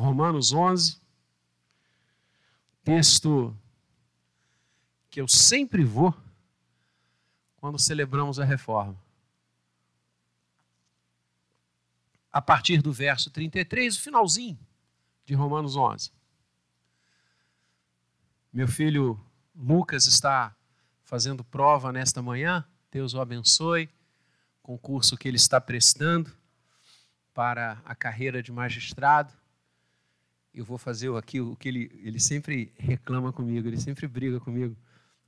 [0.00, 0.98] Romanos 11,
[2.82, 3.54] texto
[5.10, 6.16] que eu sempre vou
[7.58, 8.96] quando celebramos a reforma.
[12.32, 14.58] A partir do verso 33, o finalzinho
[15.26, 16.10] de Romanos 11.
[18.50, 19.22] Meu filho
[19.54, 20.56] Lucas está
[21.04, 23.90] fazendo prova nesta manhã, Deus o abençoe,
[24.62, 26.34] concurso que ele está prestando
[27.34, 29.39] para a carreira de magistrado.
[30.52, 34.76] Eu vou fazer aqui o que ele, ele sempre reclama comigo, ele sempre briga comigo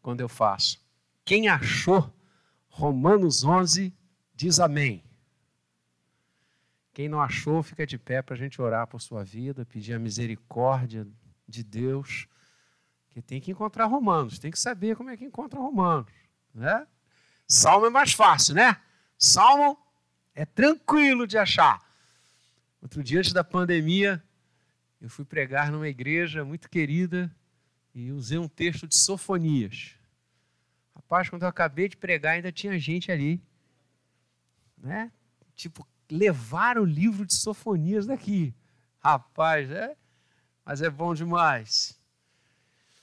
[0.00, 0.80] quando eu faço.
[1.24, 2.12] Quem achou
[2.68, 3.94] Romanos 11
[4.34, 5.04] diz amém.
[6.92, 9.98] Quem não achou, fica de pé para a gente orar por sua vida, pedir a
[9.98, 11.06] misericórdia
[11.48, 12.26] de Deus,
[13.10, 16.12] que tem que encontrar Romanos, tem que saber como é que encontra Romanos.
[16.54, 16.86] Né?
[17.46, 18.76] Salmo é mais fácil, né?
[19.16, 19.78] Salmo
[20.34, 21.80] é tranquilo de achar.
[22.80, 24.22] Outro dia, antes da pandemia,
[25.02, 27.28] eu fui pregar numa igreja muito querida
[27.92, 29.96] e usei um texto de Sofonias.
[30.94, 33.42] Rapaz, quando eu acabei de pregar, ainda tinha gente ali.
[34.78, 35.10] Né?
[35.56, 38.54] Tipo, levar o livro de Sofonias daqui.
[39.00, 39.96] Rapaz, é?
[40.64, 42.00] Mas é bom demais.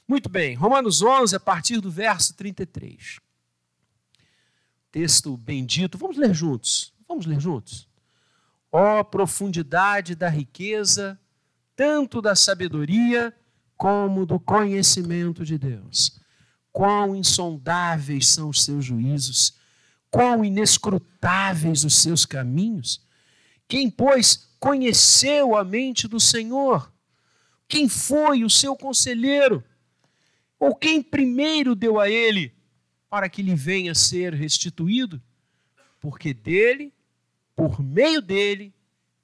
[0.08, 3.19] Muito bem, Romanos 11, a partir do verso 33.
[4.89, 5.97] Texto bendito.
[5.97, 6.94] Vamos ler juntos.
[7.06, 7.89] Vamos ler juntos.
[8.72, 11.19] Ó oh, profundidade da riqueza,
[11.80, 13.33] tanto da sabedoria
[13.77, 16.19] como do conhecimento de Deus.
[16.73, 19.58] Quão insondáveis são os seus juízos,
[20.11, 23.02] quão inescrutáveis os seus caminhos.
[23.66, 26.91] Quem, pois, conheceu a mente do Senhor?
[27.66, 29.63] Quem foi o seu conselheiro?
[30.59, 32.53] Ou quem primeiro deu a ele
[33.09, 35.22] para que lhe venha ser restituído?
[36.02, 36.94] Porque dele,
[37.55, 38.73] por meio dele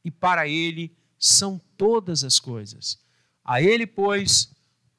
[0.05, 2.99] e para ele são todas as coisas.
[3.43, 4.51] A ele, pois,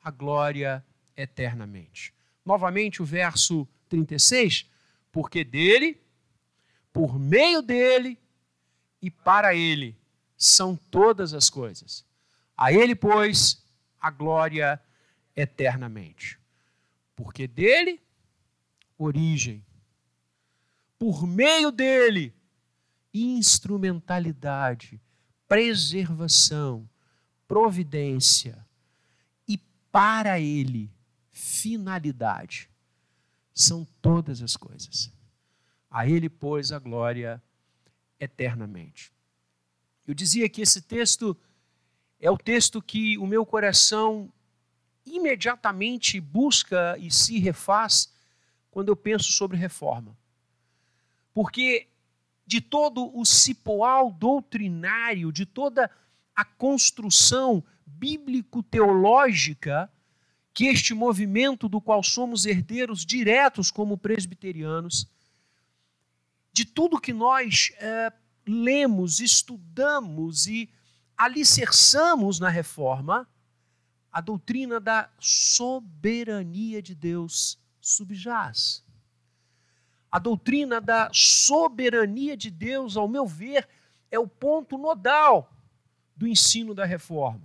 [0.03, 0.84] a glória
[1.16, 2.12] eternamente.
[2.44, 4.66] Novamente o verso 36,
[5.10, 6.00] porque dele,
[6.93, 8.19] por meio dele
[9.03, 9.97] e para ele
[10.37, 12.05] são todas as coisas.
[12.56, 13.62] A ele, pois,
[14.00, 14.81] a glória
[15.34, 16.38] eternamente.
[17.15, 18.00] Porque dele,
[18.97, 19.65] origem.
[20.99, 22.34] Por meio dele,
[23.12, 25.00] instrumentalidade,
[25.49, 26.89] preservação,
[27.47, 28.65] providência.
[29.47, 29.59] E
[29.91, 30.91] para ele,
[31.31, 32.71] finalidade.
[33.55, 35.12] São todas as coisas.
[35.91, 37.43] A ele, pois, a glória
[38.19, 39.12] eternamente.
[40.06, 41.37] Eu dizia que esse texto
[42.21, 44.33] é o texto que o meu coração
[45.05, 48.12] imediatamente busca e se refaz
[48.71, 50.17] quando eu penso sobre reforma.
[51.33, 51.89] Porque
[52.47, 55.91] de todo o cipoal doutrinário, de toda
[56.34, 59.91] a construção bíblico-teológica
[60.55, 65.06] que este movimento do qual somos herdeiros diretos como presbiterianos,
[66.51, 68.11] de tudo que nós é,
[68.47, 70.71] lemos, estudamos e
[71.17, 73.29] alicerçamos na reforma,
[74.11, 78.86] a doutrina da soberania de Deus subjaz.
[80.11, 83.69] A doutrina da soberania de Deus, ao meu ver,
[84.11, 85.53] é o ponto nodal
[86.17, 87.43] do ensino da reforma.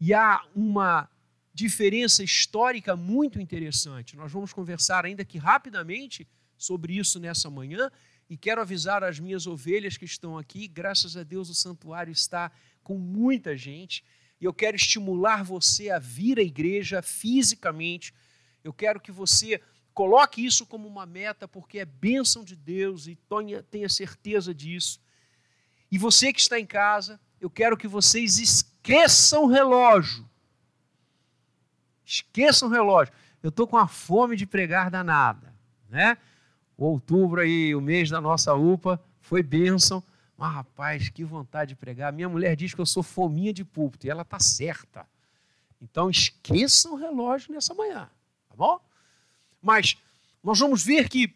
[0.00, 1.08] E há uma
[1.52, 4.16] diferença histórica muito interessante.
[4.16, 7.90] Nós vamos conversar ainda que rapidamente sobre isso nessa manhã
[8.30, 12.52] e quero avisar as minhas ovelhas que estão aqui, graças a Deus o santuário está
[12.82, 14.04] com muita gente
[14.40, 18.14] e eu quero estimular você a vir à igreja fisicamente.
[18.62, 19.60] Eu quero que você
[19.98, 23.18] coloque isso como uma meta, porque é bênção de Deus e
[23.68, 25.00] tenha, certeza disso.
[25.90, 30.24] E você que está em casa, eu quero que vocês esqueçam o relógio.
[32.04, 33.12] Esqueçam o relógio.
[33.42, 35.52] Eu estou com a fome de pregar danada.
[35.88, 36.16] Né?
[36.76, 40.00] O outubro aí, o mês da nossa UPA, foi bênção.
[40.36, 42.12] Mas, rapaz, que vontade de pregar.
[42.12, 45.04] Minha mulher diz que eu sou fominha de púlpito, e ela está certa.
[45.82, 48.08] Então, esqueçam o relógio nessa manhã,
[48.48, 48.80] tá bom?
[49.60, 49.96] Mas
[50.42, 51.34] nós vamos ver que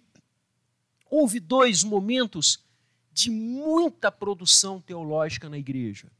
[1.10, 2.64] houve dois momentos
[3.12, 6.10] de muita produção teológica na igreja.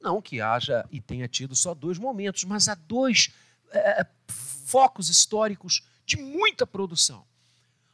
[0.00, 3.32] Não que haja e tenha tido só dois momentos, mas há dois
[3.70, 7.24] é, focos históricos de muita produção.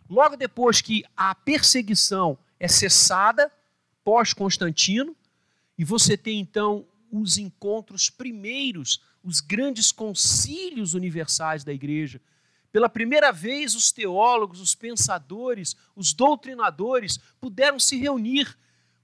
[0.08, 3.52] Logo depois que a perseguição é cessada,
[4.02, 5.14] pós-Constantino,
[5.76, 12.20] e você tem então os encontros primeiros, os grandes concílios universais da igreja.
[12.70, 18.56] Pela primeira vez, os teólogos, os pensadores, os doutrinadores puderam se reunir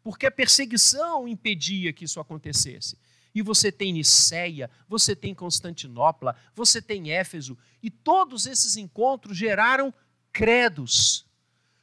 [0.02, 2.98] porque a perseguição impedia que isso acontecesse.
[3.34, 9.92] e você tem Niceia, você tem Constantinopla, você tem Éfeso, e todos esses encontros geraram
[10.32, 11.26] credos,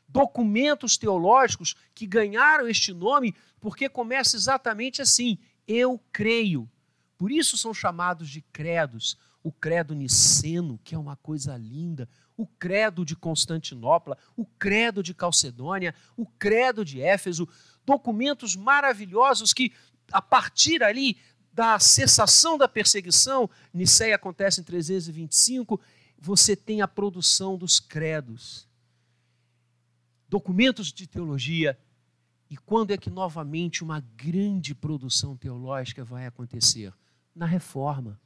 [0.07, 5.37] documentos teológicos que ganharam este nome porque começa exatamente assim:
[5.67, 6.69] eu creio.
[7.17, 9.17] Por isso são chamados de credos.
[9.43, 12.07] O credo niceno, que é uma coisa linda,
[12.37, 17.47] o credo de Constantinopla, o credo de Calcedônia, o credo de Éfeso,
[17.85, 19.73] documentos maravilhosos que,
[20.11, 21.17] a partir ali
[21.53, 25.79] da cessação da perseguição, Niceia acontece em 325,
[26.17, 28.67] você tem a produção dos credos,
[30.29, 31.77] documentos de teologia.
[32.49, 36.93] E quando é que novamente uma grande produção teológica vai acontecer?
[37.35, 38.19] Na reforma.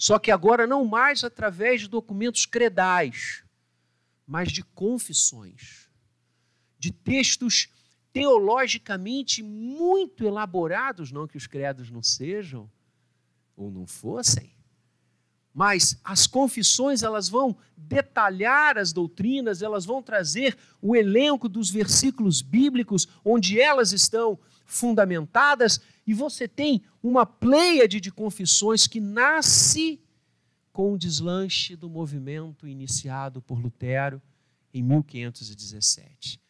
[0.00, 3.44] Só que agora não mais através de documentos credais,
[4.26, 5.90] mas de confissões,
[6.78, 7.68] de textos
[8.10, 12.68] teologicamente muito elaborados, não que os credos não sejam
[13.54, 14.56] ou não fossem,
[15.52, 22.40] mas as confissões elas vão detalhar as doutrinas, elas vão trazer o elenco dos versículos
[22.40, 25.78] bíblicos onde elas estão fundamentadas
[26.10, 30.00] e você tem uma pleiade de confissões que nasce
[30.72, 34.20] com o deslanche do movimento iniciado por Lutero
[34.74, 36.40] em 1517.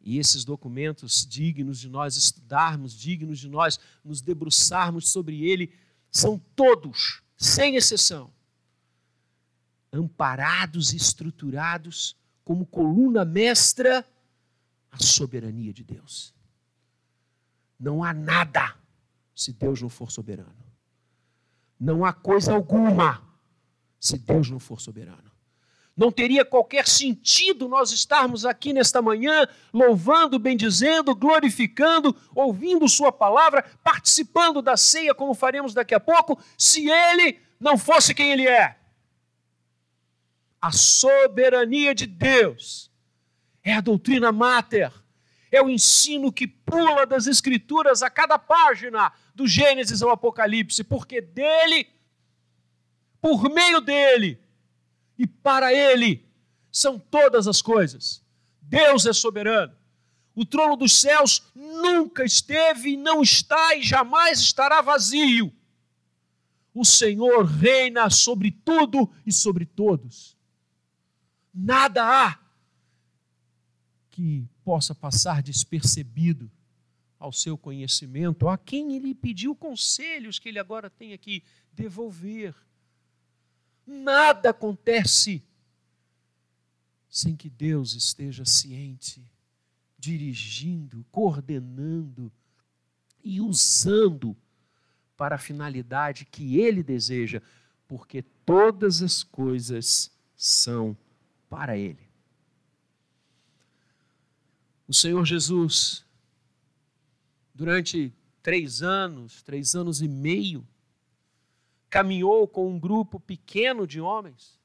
[0.00, 5.72] E esses documentos dignos de nós estudarmos, dignos de nós nos debruçarmos sobre ele,
[6.10, 8.32] são todos, sem exceção,
[9.92, 14.04] amparados e estruturados como coluna mestra
[14.90, 16.34] a soberania de Deus.
[17.82, 18.76] Não há nada
[19.34, 20.54] se Deus não for soberano.
[21.80, 23.20] Não há coisa alguma
[23.98, 25.32] se Deus não for soberano.
[25.96, 33.64] Não teria qualquer sentido nós estarmos aqui nesta manhã louvando, bendizendo, glorificando, ouvindo Sua palavra,
[33.82, 38.78] participando da ceia, como faremos daqui a pouco, se Ele não fosse quem Ele é.
[40.60, 42.92] A soberania de Deus
[43.64, 44.92] é a doutrina máter,
[45.52, 51.20] é o ensino que pula das Escrituras a cada página, do Gênesis ao Apocalipse, porque
[51.20, 51.86] dele,
[53.20, 54.40] por meio dele,
[55.18, 56.26] e para Ele
[56.72, 58.24] são todas as coisas.
[58.62, 59.76] Deus é soberano.
[60.34, 65.52] O trono dos céus nunca esteve, não está e jamais estará vazio.
[66.72, 70.34] O Senhor reina sobre tudo e sobre todos.
[71.52, 72.38] Nada há
[74.10, 76.50] que possa passar despercebido
[77.18, 82.54] ao seu conhecimento, a quem ele pediu conselhos que ele agora tem aqui devolver.
[83.86, 85.42] Nada acontece
[87.08, 89.22] sem que Deus esteja ciente,
[89.98, 92.32] dirigindo, coordenando
[93.22, 94.36] e usando
[95.16, 97.42] para a finalidade que Ele deseja,
[97.86, 100.96] porque todas as coisas são
[101.48, 102.11] para Ele.
[104.92, 106.04] O Senhor Jesus,
[107.54, 108.12] durante
[108.42, 110.68] três anos, três anos e meio,
[111.88, 114.60] caminhou com um grupo pequeno de homens,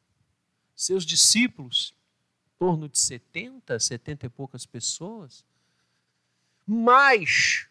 [0.75, 1.95] seus discípulos,
[2.45, 5.46] em torno de 70, 70 e poucas pessoas,
[6.65, 7.69] mais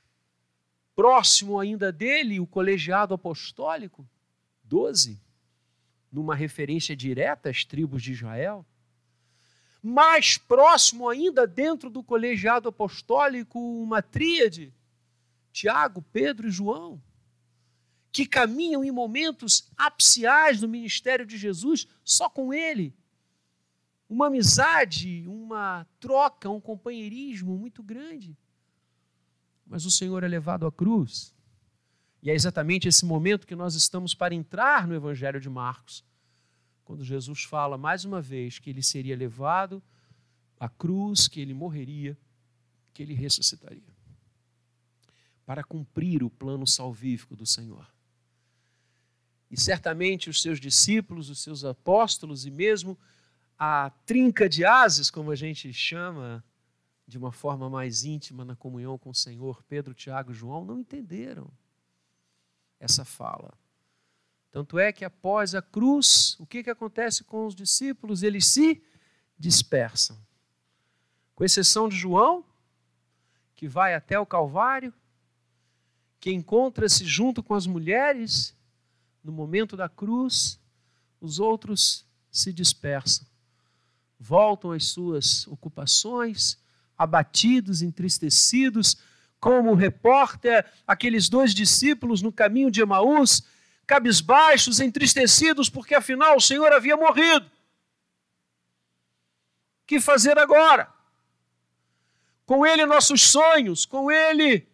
[0.95, 4.09] próximo ainda dele, o colegiado apostólico,
[4.65, 5.21] 12,
[6.11, 8.65] numa referência direta às tribos de Israel.
[9.89, 14.73] Mais próximo ainda, dentro do colegiado apostólico, uma tríade:
[15.53, 17.01] Tiago, Pedro e João
[18.17, 22.97] que caminham em momentos apciais do ministério de Jesus só com Ele.
[24.09, 28.35] Uma amizade, uma troca, um companheirismo muito grande.
[29.67, 31.35] Mas o Senhor é levado à cruz.
[32.23, 36.03] E é exatamente esse momento que nós estamos para entrar no Evangelho de Marcos,
[36.87, 39.83] quando Jesus fala mais uma vez que ele seria levado
[40.59, 42.17] à cruz, que ele morreria,
[42.95, 43.93] que ele ressuscitaria,
[45.45, 47.93] para cumprir o plano salvífico do Senhor.
[49.51, 52.97] E certamente os seus discípulos, os seus apóstolos e mesmo
[53.59, 56.43] a trinca de ases, como a gente chama
[57.05, 60.79] de uma forma mais íntima na comunhão com o Senhor, Pedro, Tiago e João, não
[60.79, 61.51] entenderam
[62.79, 63.53] essa fala.
[64.57, 68.23] Tanto é que após a cruz, o que, que acontece com os discípulos?
[68.23, 68.83] Eles se
[69.39, 70.17] dispersam.
[71.35, 72.43] Com exceção de João,
[73.55, 74.95] que vai até o Calvário,
[76.19, 78.57] que encontra-se junto com as mulheres
[79.23, 80.59] no momento da cruz,
[81.21, 83.27] os outros se dispersam,
[84.19, 86.57] voltam às suas ocupações,
[86.97, 88.97] abatidos, entristecidos,
[89.39, 93.43] como repórter, aqueles dois discípulos no caminho de Emaús,
[93.87, 97.51] cabisbaixos, entristecidos, porque afinal o Senhor havia morrido.
[99.87, 100.93] Que fazer agora?
[102.45, 104.67] Com Ele nossos sonhos, com Ele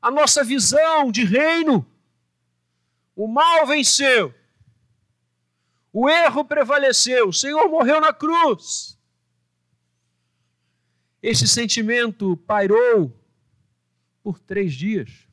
[0.00, 1.86] a nossa visão de reino.
[3.14, 4.34] O mal venceu,
[5.92, 8.98] o erro prevaleceu, o Senhor morreu na cruz.
[11.22, 13.12] Esse sentimento pairou
[14.22, 15.25] por três dias.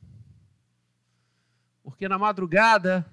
[1.94, 3.08] Porque na madrugada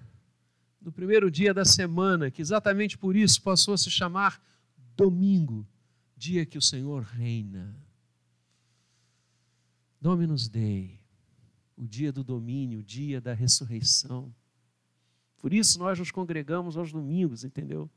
[0.81, 4.43] do primeiro dia da semana, que exatamente por isso passou a se chamar
[4.97, 5.67] domingo,
[6.17, 7.79] dia que o Senhor reina.
[10.01, 10.99] Dominus Dei,
[11.77, 14.33] o dia do domínio, o dia da ressurreição.
[15.37, 17.87] Por isso nós nos congregamos aos domingos, entendeu?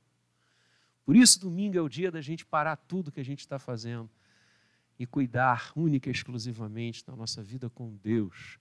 [1.03, 4.11] Por isso domingo é o dia da gente parar tudo que a gente está fazendo
[4.99, 8.59] e cuidar única e exclusivamente da nossa vida com Deus.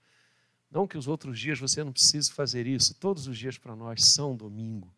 [0.74, 4.04] Não que os outros dias você não precise fazer isso, todos os dias para nós
[4.06, 4.92] são domingo.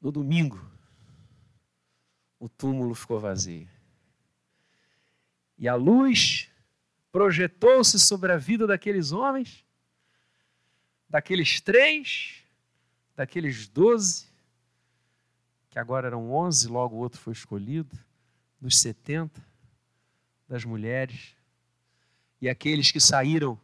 [0.00, 0.64] No domingo,
[2.38, 3.68] o túmulo ficou vazio.
[5.58, 6.48] E a luz
[7.10, 9.64] projetou-se sobre a vida daqueles homens,
[11.08, 12.36] daqueles três,
[13.16, 14.28] daqueles doze,
[15.70, 17.98] que agora eram onze, logo o outro foi escolhido,
[18.60, 19.44] dos setenta,
[20.46, 21.34] das mulheres,
[22.40, 23.60] e aqueles que saíram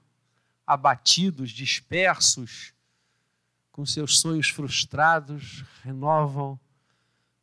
[0.66, 2.74] abatidos, dispersos,
[3.70, 6.58] com seus sonhos frustrados, renovam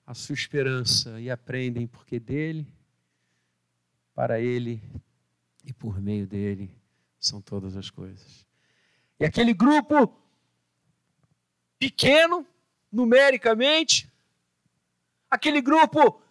[0.06, 2.68] a sua esperança e aprendem porque dele,
[4.14, 4.82] para ele
[5.64, 6.76] e por meio dele
[7.20, 8.46] são todas as coisas.
[9.20, 10.14] E aquele grupo
[11.80, 12.46] pequeno,
[12.92, 14.12] numericamente,
[15.30, 16.22] aquele grupo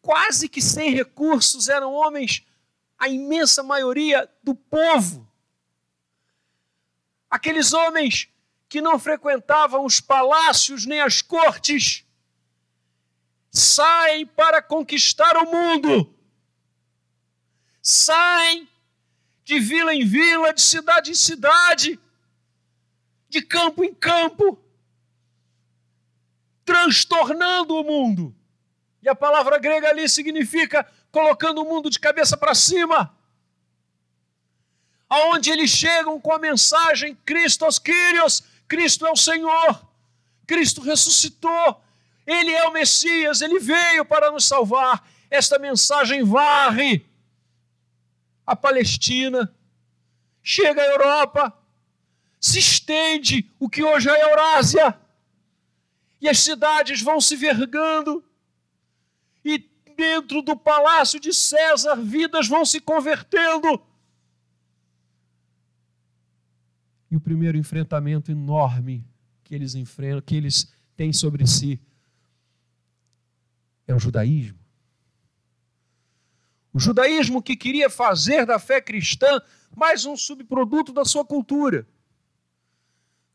[0.00, 2.46] quase que sem recursos, eram homens,
[2.98, 5.30] a imensa maioria do povo.
[7.30, 8.28] Aqueles homens
[8.68, 12.04] que não frequentavam os palácios nem as cortes,
[13.50, 16.14] saem para conquistar o mundo
[17.88, 18.68] saem
[19.42, 21.98] de vila em vila, de cidade em cidade,
[23.30, 24.62] de campo em campo,
[26.66, 28.36] transtornando o mundo.
[29.02, 33.14] E a palavra grega ali significa colocando o mundo de cabeça para cima.
[35.08, 39.86] Aonde eles chegam com a mensagem Christos Kyrios, Cristo é o Senhor,
[40.46, 41.82] Cristo ressuscitou,
[42.26, 45.06] Ele é o Messias, Ele veio para nos salvar.
[45.30, 47.06] Esta mensagem varre
[48.46, 49.54] a Palestina,
[50.42, 51.52] chega à Europa,
[52.40, 54.98] se estende o que hoje é a Eurásia,
[56.20, 58.24] e as cidades vão se vergando,
[59.98, 63.82] dentro do palácio de César, vidas vão se convertendo.
[67.10, 69.04] E o primeiro enfrentamento enorme
[69.42, 71.80] que eles enfrentam, que eles têm sobre si,
[73.88, 74.58] é o judaísmo.
[76.72, 79.40] O judaísmo que queria fazer da fé cristã
[79.74, 81.88] mais um subproduto da sua cultura.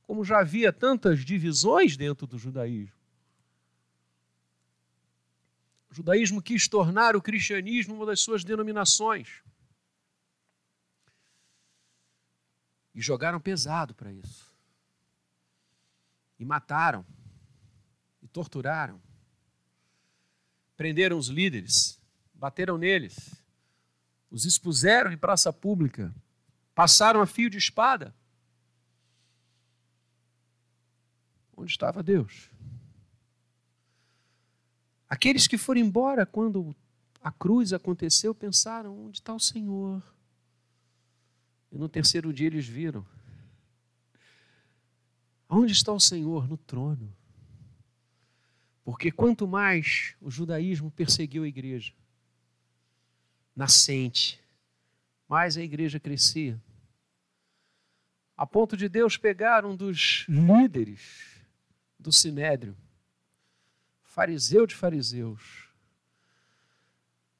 [0.03, 3.02] Como já havia tantas divisões dentro do judaísmo.
[5.93, 9.43] O judaísmo quis tornar o cristianismo uma das suas denominações.
[12.95, 14.51] E jogaram pesado para isso.
[16.39, 17.05] E mataram.
[18.23, 18.99] E torturaram.
[20.75, 22.01] Prenderam os líderes
[22.43, 23.41] bateram neles,
[24.29, 26.13] os expuseram em praça pública,
[26.75, 28.13] passaram a fio de espada.
[31.55, 32.49] Onde estava Deus?
[35.13, 36.75] Aqueles que foram embora quando
[37.21, 40.01] a cruz aconteceu pensaram: onde está o Senhor?
[41.71, 43.05] E no terceiro dia eles viram.
[45.47, 46.49] Onde está o Senhor?
[46.49, 47.15] No trono.
[48.83, 51.93] Porque quanto mais o judaísmo perseguiu a igreja,
[53.55, 54.41] nascente,
[55.29, 56.59] mais a igreja crescia.
[58.35, 61.39] A ponto de Deus pegar um dos líderes
[61.99, 62.75] do sinédrio,
[64.13, 65.67] fariseu de fariseus,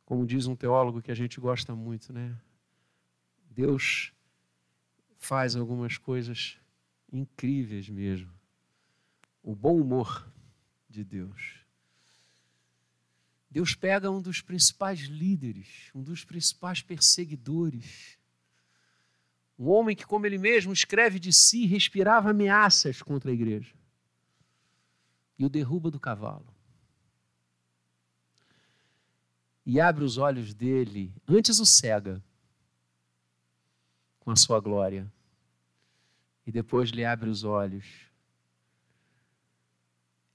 [0.03, 2.35] como diz um teólogo que a gente gosta muito, né?
[3.47, 4.11] Deus
[5.15, 6.57] faz algumas coisas
[7.11, 8.33] incríveis mesmo.
[9.43, 10.27] O bom humor
[10.89, 11.59] de Deus.
[13.51, 18.17] Deus pega um dos principais líderes, um dos principais perseguidores,
[19.59, 23.75] um homem que, como ele mesmo escreve de si, respirava ameaças contra a igreja,
[25.37, 26.52] e o derruba do cavalo.
[29.65, 32.23] E abre os olhos dele, antes o cega,
[34.19, 35.11] com a sua glória,
[36.45, 37.85] e depois lhe abre os olhos.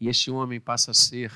[0.00, 1.32] E este homem passa a ser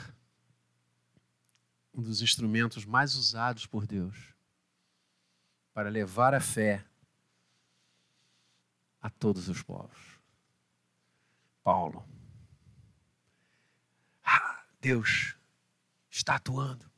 [1.92, 4.34] um dos instrumentos mais usados por Deus
[5.74, 6.84] para levar a fé
[9.00, 10.20] a todos os povos.
[11.62, 12.04] Paulo.
[14.22, 15.36] Ah, Deus
[16.10, 16.91] está atuando.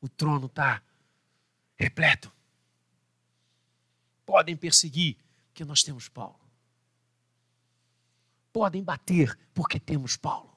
[0.00, 0.82] O trono está
[1.76, 2.32] repleto.
[4.24, 5.16] Podem perseguir,
[5.46, 6.38] porque nós temos Paulo.
[8.52, 10.50] Podem bater, porque temos Paulo.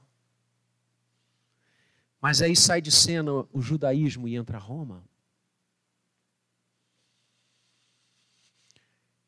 [2.22, 5.04] Mas aí sai de cena o judaísmo e entra Roma.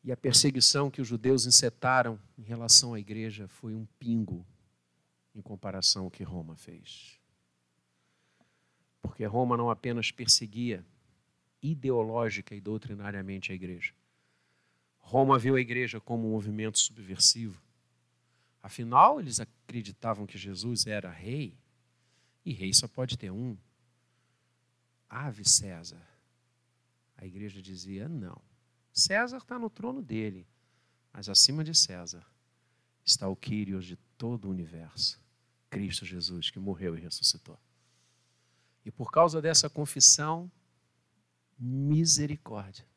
[0.03, 4.45] E a perseguição que os judeus encetaram em relação à igreja foi um pingo
[5.33, 7.19] em comparação ao que Roma fez.
[9.07, 10.85] Porque Roma não apenas perseguia
[11.61, 13.93] ideológica e doutrinariamente a igreja.
[14.99, 17.61] Roma viu a igreja como um movimento subversivo.
[18.61, 21.55] Afinal, eles acreditavam que Jesus era rei
[22.43, 23.55] e rei só pode ter um.
[25.07, 26.01] Ave César.
[27.15, 28.41] A igreja dizia: não.
[28.91, 30.47] César está no trono dele,
[31.13, 32.25] mas acima de César
[33.05, 35.19] está o Quírios de todo o universo,
[35.69, 37.59] Cristo Jesus, que morreu e ressuscitou.
[38.85, 40.49] E por causa dessa confissão,
[41.57, 42.87] misericórdia.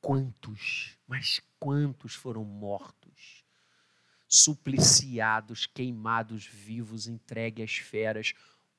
[0.00, 3.44] Quantos, mas quantos foram mortos
[4.28, 8.32] supliciados, queimados vivos, entregue às feras.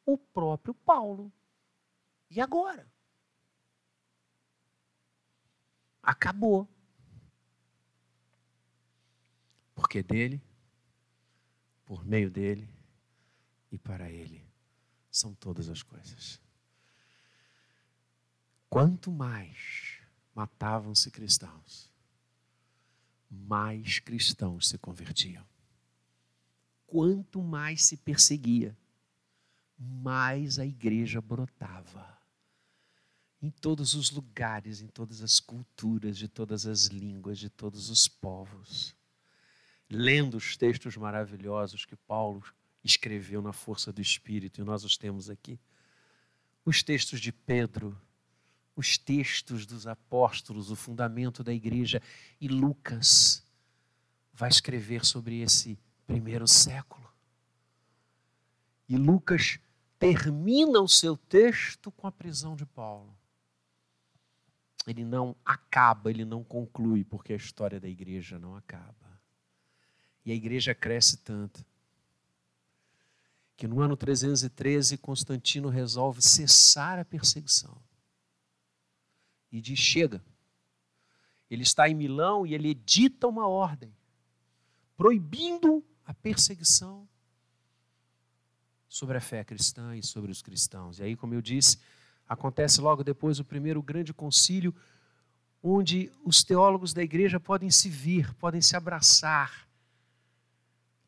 [0.06, 1.32] O próprio Paulo.
[2.30, 2.90] E agora?
[6.02, 6.68] Acabou.
[9.76, 10.42] Porque dele,
[11.86, 12.68] por meio dele
[13.70, 14.51] e para ele
[15.12, 16.40] são todas as coisas.
[18.70, 20.00] Quanto mais
[20.34, 21.92] matavam-se cristãos,
[23.30, 25.46] mais cristãos se convertiam.
[26.88, 28.78] Quanto mais se perseguia,
[29.78, 32.18] mais a igreja brotava.
[33.42, 38.08] Em todos os lugares, em todas as culturas, de todas as línguas, de todos os
[38.08, 38.96] povos.
[39.90, 42.44] Lendo os textos maravilhosos que Paulo
[42.84, 45.60] escreveu na força do Espírito, e nós os temos aqui.
[46.66, 48.00] Os textos de Pedro,
[48.76, 52.02] os textos dos apóstolos, o fundamento da igreja.
[52.40, 53.44] E Lucas
[54.34, 57.10] vai escrever sobre esse primeiro século.
[58.88, 59.60] E Lucas
[59.98, 63.16] termina o seu texto com a prisão de Paulo.
[64.88, 69.22] Ele não acaba, ele não conclui, porque a história da igreja não acaba.
[70.26, 71.64] E a igreja cresce tanto
[73.62, 77.80] que no ano 313 Constantino resolve cessar a perseguição
[79.52, 80.20] e diz: chega.
[81.48, 83.96] Ele está em Milão e ele edita uma ordem
[84.98, 87.08] proibindo a perseguição
[88.90, 90.98] sobre a fé cristã e sobre os cristãos.
[90.98, 91.78] E aí, como eu disse,
[92.28, 94.74] acontece logo depois o primeiro grande concílio,
[95.62, 99.70] onde os teólogos da igreja podem se vir, podem se abraçar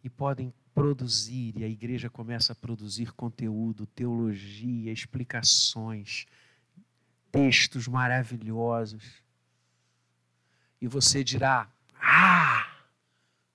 [0.03, 6.25] e podem produzir, e a igreja começa a produzir conteúdo, teologia, explicações
[7.33, 9.23] textos maravilhosos.
[10.79, 11.67] E você dirá:
[11.99, 12.67] Ah,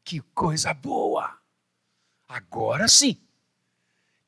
[0.04, 1.38] que coisa boa!
[2.28, 3.16] Agora sim.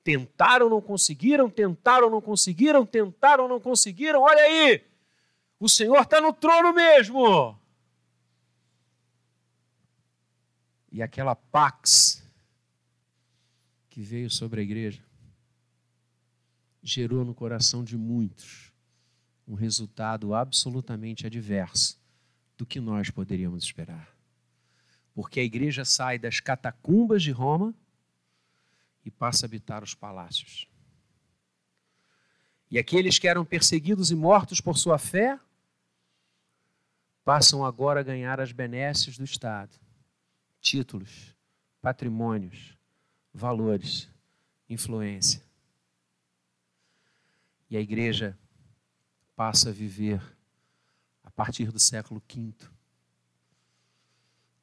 [0.03, 4.23] Tentaram, não conseguiram, tentaram, não conseguiram, tentaram, não conseguiram.
[4.23, 4.85] Olha aí!
[5.59, 7.59] O Senhor está no trono mesmo.
[10.91, 12.23] E aquela pax
[13.91, 15.03] que veio sobre a igreja
[16.83, 18.73] gerou no coração de muitos
[19.47, 22.01] um resultado absolutamente adverso
[22.57, 24.17] do que nós poderíamos esperar.
[25.13, 27.75] Porque a igreja sai das catacumbas de Roma
[29.05, 30.69] e passa a habitar os palácios.
[32.71, 35.39] E aqueles que eram perseguidos e mortos por sua fé
[37.25, 39.77] passam agora a ganhar as benesses do Estado,
[40.61, 41.35] títulos,
[41.83, 42.79] patrimônios,
[43.33, 44.09] valores,
[44.69, 45.43] influência.
[47.69, 48.39] E a igreja
[49.37, 50.21] passa a viver,
[51.23, 52.55] a partir do século V,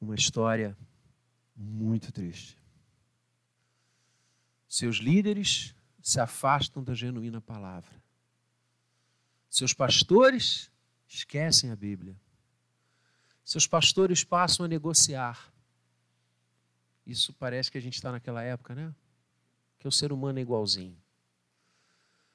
[0.00, 0.76] uma história
[1.56, 2.56] muito triste.
[4.68, 8.02] Seus líderes se afastam da genuína palavra.
[9.50, 10.70] Seus pastores
[11.08, 12.14] esquecem a Bíblia.
[13.44, 15.52] Seus pastores passam a negociar.
[17.08, 18.94] Isso parece que a gente está naquela época, né?
[19.78, 20.94] Que o ser humano é igualzinho.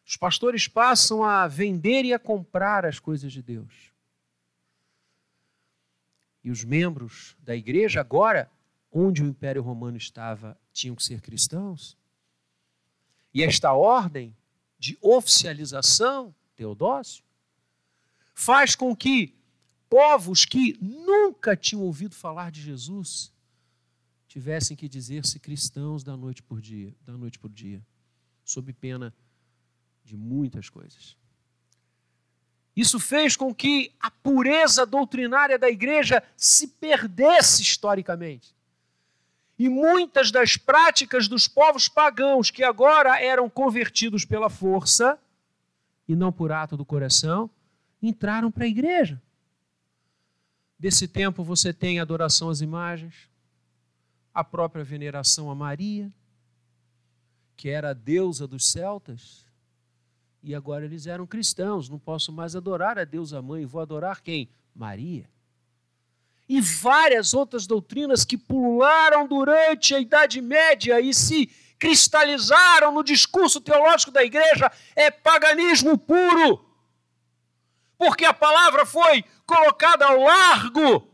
[0.04, 3.94] Os pastores passam a vender e a comprar as coisas de Deus.
[6.44, 8.52] E os membros da igreja, agora,
[8.92, 11.96] onde o Império Romano estava, tinham que ser cristãos.
[13.32, 14.36] E esta ordem
[14.80, 17.24] de oficialização, Teodócio,
[18.34, 19.36] faz com que
[19.88, 23.33] povos que nunca tinham ouvido falar de Jesus
[24.34, 27.80] tivessem que dizer-se cristãos da noite por dia, da noite por dia,
[28.44, 29.14] sob pena
[30.04, 31.16] de muitas coisas.
[32.76, 38.56] Isso fez com que a pureza doutrinária da igreja se perdesse historicamente.
[39.60, 45.20] E muitas das práticas dos povos pagãos que agora eram convertidos pela força
[46.08, 47.48] e não por ato do coração,
[48.02, 49.22] entraram para a igreja.
[50.80, 53.32] Desse tempo você tem adoração às imagens,
[54.34, 56.12] a própria veneração a Maria,
[57.56, 59.46] que era a deusa dos celtas,
[60.42, 64.22] e agora eles eram cristãos, não posso mais adorar a Deus a mãe, vou adorar
[64.22, 64.50] quem?
[64.76, 65.30] Maria.
[66.50, 71.48] E várias outras doutrinas que pularam durante a Idade Média e se
[71.80, 76.66] cristalizaram no discurso teológico da igreja é paganismo puro.
[77.98, 81.13] Porque a palavra foi colocada ao largo.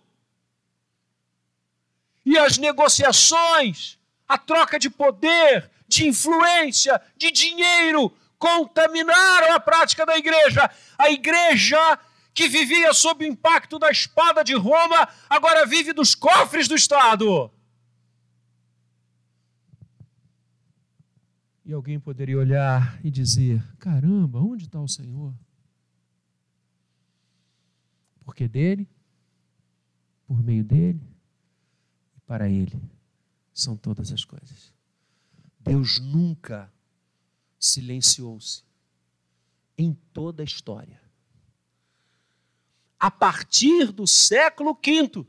[2.25, 10.17] E as negociações, a troca de poder, de influência, de dinheiro, contaminaram a prática da
[10.17, 10.69] igreja.
[10.97, 11.99] A igreja
[12.33, 17.51] que vivia sob o impacto da espada de Roma, agora vive dos cofres do Estado.
[21.65, 25.33] E alguém poderia olhar e dizer: caramba, onde está o Senhor?
[28.23, 28.87] Porque dele,
[30.27, 31.18] por meio dele
[32.29, 32.79] para ele
[33.51, 34.71] são todas as coisas.
[35.59, 36.71] Deus nunca
[37.59, 38.63] silenciou-se
[39.75, 41.01] em toda a história.
[42.99, 45.25] A partir do século V,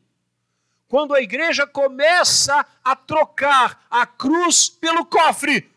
[0.86, 5.72] quando a igreja começa a trocar a cruz pelo cofre,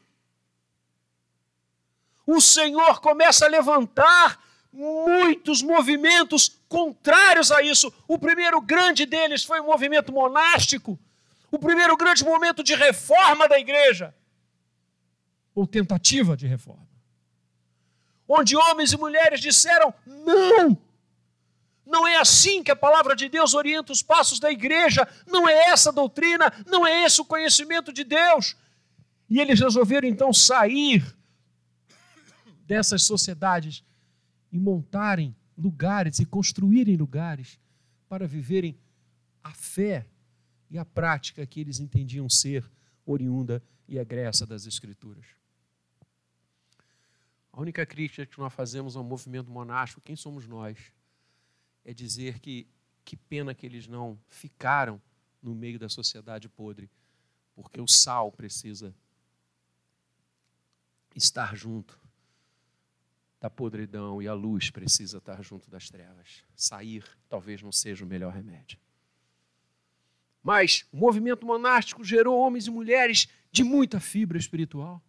[2.28, 7.94] o Senhor começa a levantar muitos movimentos contrários a isso.
[8.10, 11.00] O primeiro grande deles foi o movimento monástico,
[11.54, 14.12] o primeiro grande momento de reforma da igreja
[15.54, 16.90] ou tentativa de reforma.
[18.28, 20.76] Onde homens e mulheres disseram: não,
[21.86, 25.70] não é assim que a palavra de Deus orienta os passos da igreja, não é
[25.70, 28.58] essa a doutrina, não é esse o conhecimento de Deus.
[29.30, 31.06] E eles resolveram então sair
[32.66, 33.84] dessas sociedades
[34.52, 37.60] e montarem lugares e construírem lugares
[38.10, 38.76] para viverem
[39.44, 40.08] a fé
[40.74, 42.68] e a prática que eles entendiam ser
[43.06, 45.24] oriunda e egressa das Escrituras.
[47.52, 50.92] A única crítica que nós fazemos ao movimento monástico, quem somos nós?
[51.86, 52.68] É dizer que
[53.06, 55.00] que pena que eles não ficaram
[55.42, 56.90] no meio da sociedade podre,
[57.54, 58.96] porque o sal precisa
[61.14, 62.00] estar junto
[63.40, 66.44] da podridão e a luz precisa estar junto das trevas.
[66.56, 68.80] Sair talvez não seja o melhor remédio.
[70.44, 75.02] Mas o movimento monástico gerou homens e mulheres de muita fibra espiritual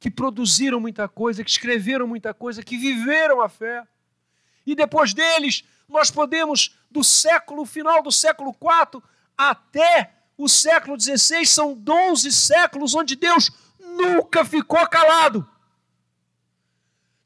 [0.00, 3.86] que produziram muita coisa, que escreveram muita coisa, que viveram a fé.
[4.66, 9.02] E depois deles, nós podemos, do século, final do século IV
[9.36, 15.46] até o século XVI, são 12 séculos onde Deus nunca ficou calado.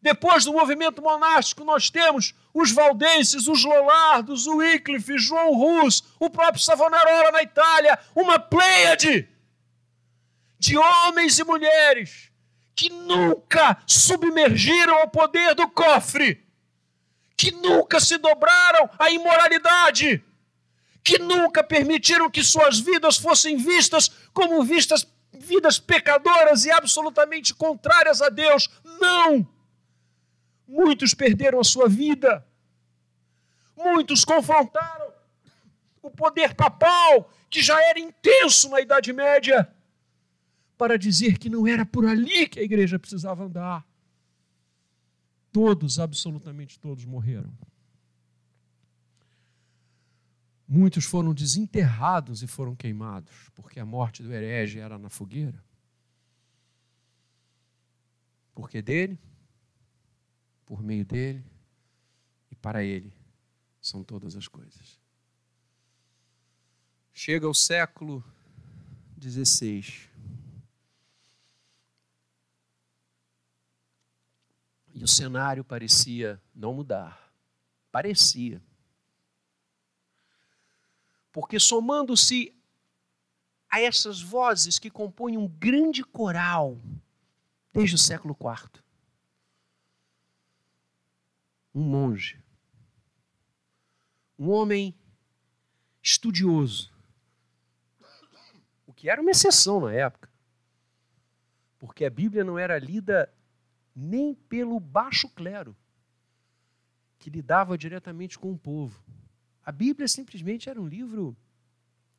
[0.03, 6.31] Depois do movimento monástico, nós temos os valdenses, os Lollardos, o Wycliffe, João Rus, o
[6.31, 9.29] próprio Savonarola na Itália, uma pleiade
[10.57, 12.31] de homens e mulheres
[12.77, 16.47] que nunca submergiram ao poder do cofre,
[17.37, 20.23] que nunca se dobraram à imoralidade,
[21.03, 28.23] que nunca permitiram que suas vidas fossem vistas como vistas vidas pecadoras e absolutamente contrárias
[28.23, 28.71] a Deus.
[29.01, 29.47] Não!
[30.67, 32.47] Muitos perderam a sua vida.
[33.77, 35.13] Muitos confrontaram
[36.03, 39.73] o poder papal, que já era intenso na Idade Média
[40.77, 43.87] para dizer que não era por ali que a igreja precisava andar.
[45.53, 47.53] Todos, absolutamente todos, morreram.
[50.67, 55.63] Muitos foram desenterrados e foram queimados, porque a morte do herege era na fogueira.
[58.55, 59.19] Porque dele,
[60.67, 61.45] por meio dele
[62.51, 63.13] e para ele
[63.81, 64.99] são todas as coisas.
[67.13, 68.25] Chega o século
[69.21, 70.09] XVI.
[74.93, 77.33] E o cenário parecia não mudar.
[77.91, 78.63] Parecia.
[81.33, 82.55] Porque somando-se
[83.69, 86.81] a essas vozes que compõem um grande coral
[87.73, 88.84] desde o século IV,
[91.75, 92.41] um monge,
[94.39, 94.95] um homem
[96.03, 96.93] estudioso,
[98.87, 100.31] o que era uma exceção na época,
[101.79, 103.33] porque a Bíblia não era lida
[103.95, 105.77] nem pelo baixo clero,
[107.19, 109.03] que lidava diretamente com o povo.
[109.65, 111.37] A Bíblia simplesmente era um livro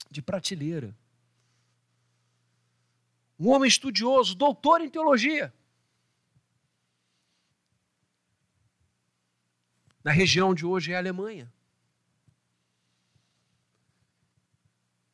[0.10, 0.96] de prateleira.
[3.38, 5.54] Um homem estudioso, doutor em teologia.
[10.06, 11.52] Na região de hoje é a Alemanha.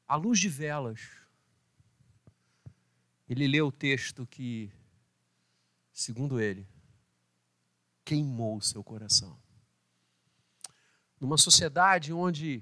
[0.05, 0.99] À luz de velas,
[3.29, 4.69] ele leu o texto que,
[5.93, 6.67] segundo ele,
[8.03, 9.41] queimou seu coração.
[11.17, 12.61] Numa sociedade onde,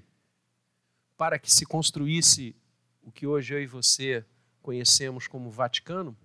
[1.17, 2.55] para que se construísse
[3.01, 4.23] o que hoje eu e você
[4.61, 6.15] conhecemos como Vaticano,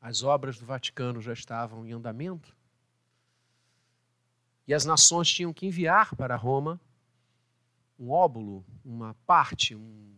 [0.00, 2.58] as obras do Vaticano já estavam em andamento,
[4.70, 6.80] e as nações tinham que enviar para Roma
[7.98, 10.16] um óbulo, uma parte, um,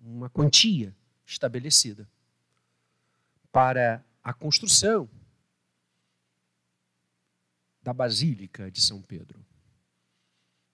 [0.00, 2.08] uma quantia estabelecida
[3.50, 5.10] para a construção
[7.82, 9.44] da Basílica de São Pedro,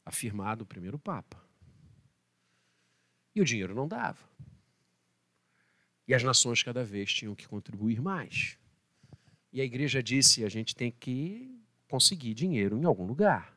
[0.05, 1.43] afirmado o primeiro Papa.
[3.35, 4.29] E o dinheiro não dava.
[6.07, 8.59] E as nações cada vez tinham que contribuir mais.
[9.51, 13.57] E a igreja disse: a gente tem que conseguir dinheiro em algum lugar.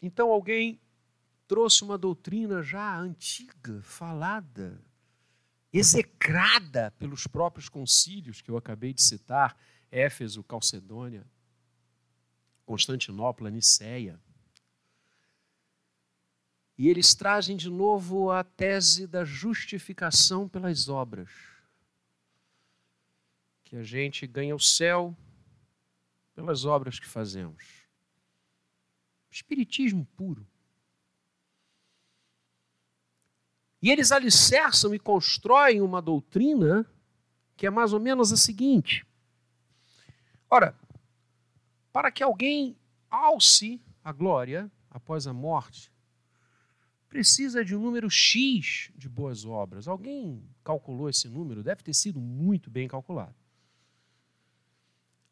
[0.00, 0.80] Então alguém
[1.46, 4.80] trouxe uma doutrina já antiga, falada,
[5.72, 9.56] execrada pelos próprios concílios que eu acabei de citar,
[9.90, 11.26] Éfeso, Calcedônia,
[12.64, 14.20] Constantinopla, Niceia.
[16.76, 21.30] E eles trazem de novo a tese da justificação pelas obras.
[23.64, 25.16] Que a gente ganha o céu
[26.36, 27.88] pelas obras que fazemos.
[29.30, 30.46] Espiritismo puro.
[33.80, 36.86] E eles alicerçam e constroem uma doutrina
[37.56, 39.06] que é mais ou menos a seguinte:
[40.50, 40.78] ora,
[41.90, 42.76] para que alguém
[43.10, 45.90] alce a glória após a morte,
[47.08, 49.88] precisa de um número X de boas obras.
[49.88, 51.62] Alguém calculou esse número?
[51.62, 53.34] Deve ter sido muito bem calculado.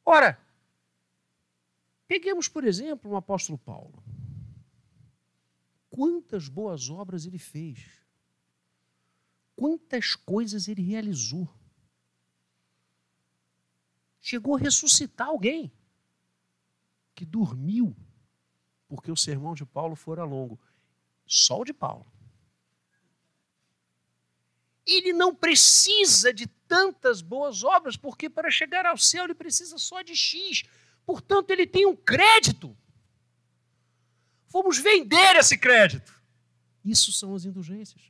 [0.04, 0.38] Ora,
[2.06, 4.02] Peguemos, por exemplo, o apóstolo Paulo.
[5.88, 7.86] Quantas boas obras ele fez.
[9.56, 11.48] Quantas coisas ele realizou.
[14.20, 15.72] Chegou a ressuscitar alguém
[17.14, 17.94] que dormiu
[18.94, 20.60] porque o sermão de Paulo fora longo.
[21.26, 22.06] Só o de Paulo.
[24.86, 30.02] Ele não precisa de tantas boas obras, porque para chegar ao céu ele precisa só
[30.02, 30.62] de X.
[31.04, 32.76] Portanto, ele tem um crédito.
[34.48, 36.14] Vamos vender esse crédito.
[36.84, 38.02] Isso são as indulgências.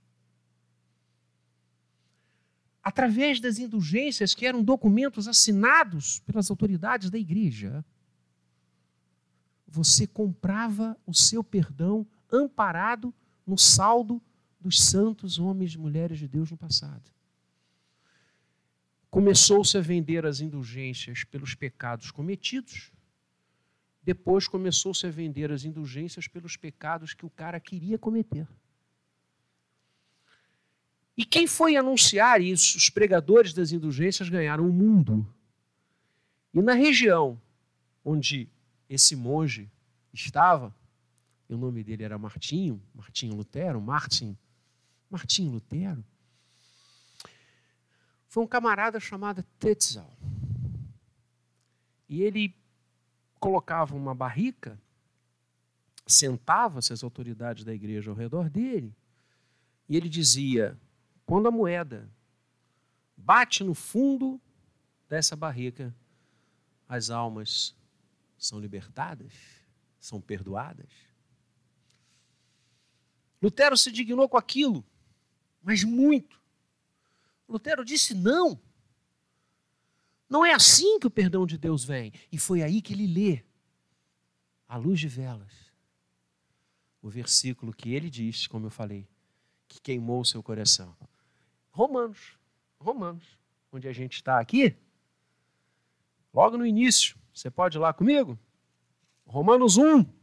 [2.83, 7.85] Através das indulgências, que eram documentos assinados pelas autoridades da igreja,
[9.67, 13.13] você comprava o seu perdão amparado
[13.47, 14.21] no saldo
[14.61, 17.14] dos santos homens e mulheres de Deus no passado.
[19.15, 22.91] Começou-se a vender as indulgências pelos pecados cometidos,
[24.03, 28.45] depois começou-se a vender as indulgências pelos pecados que o cara queria cometer.
[31.17, 32.77] E quem foi anunciar isso?
[32.77, 35.25] Os pregadores das indulgências ganharam o mundo.
[36.53, 37.41] E na região
[38.05, 38.49] onde
[38.91, 39.71] esse monge
[40.13, 40.75] estava,
[41.49, 44.37] o nome dele era Martinho, Martinho Lutero, Martin,
[45.09, 46.05] Martinho Lutero,
[48.35, 50.11] foi um camarada chamado Tetzel.
[52.09, 52.53] E ele
[53.39, 54.77] colocava uma barrica,
[56.05, 58.93] sentava-se as autoridades da igreja ao redor dele,
[59.89, 60.77] e ele dizia:
[61.25, 62.11] quando a moeda
[63.17, 64.41] bate no fundo
[65.09, 65.95] dessa barrica,
[66.89, 67.73] as almas
[68.37, 69.33] são libertadas,
[70.01, 70.91] são perdoadas.
[73.41, 74.85] Lutero se dignou com aquilo,
[75.63, 76.44] mas muito.
[77.49, 78.61] Lutero disse não.
[80.29, 82.13] Não é assim que o perdão de Deus vem.
[82.33, 83.45] E foi aí que ele lê,
[84.67, 85.53] à luz de velas,
[87.01, 89.07] o versículo que ele diz, como eu falei,
[89.69, 90.97] que queimou o seu coração.
[91.71, 92.39] Romanos,
[92.81, 93.39] Romanos,
[93.71, 94.77] onde a gente está aqui,
[96.33, 97.17] logo no início.
[97.33, 98.39] Você pode ir lá comigo?
[99.27, 100.05] Romanos 1.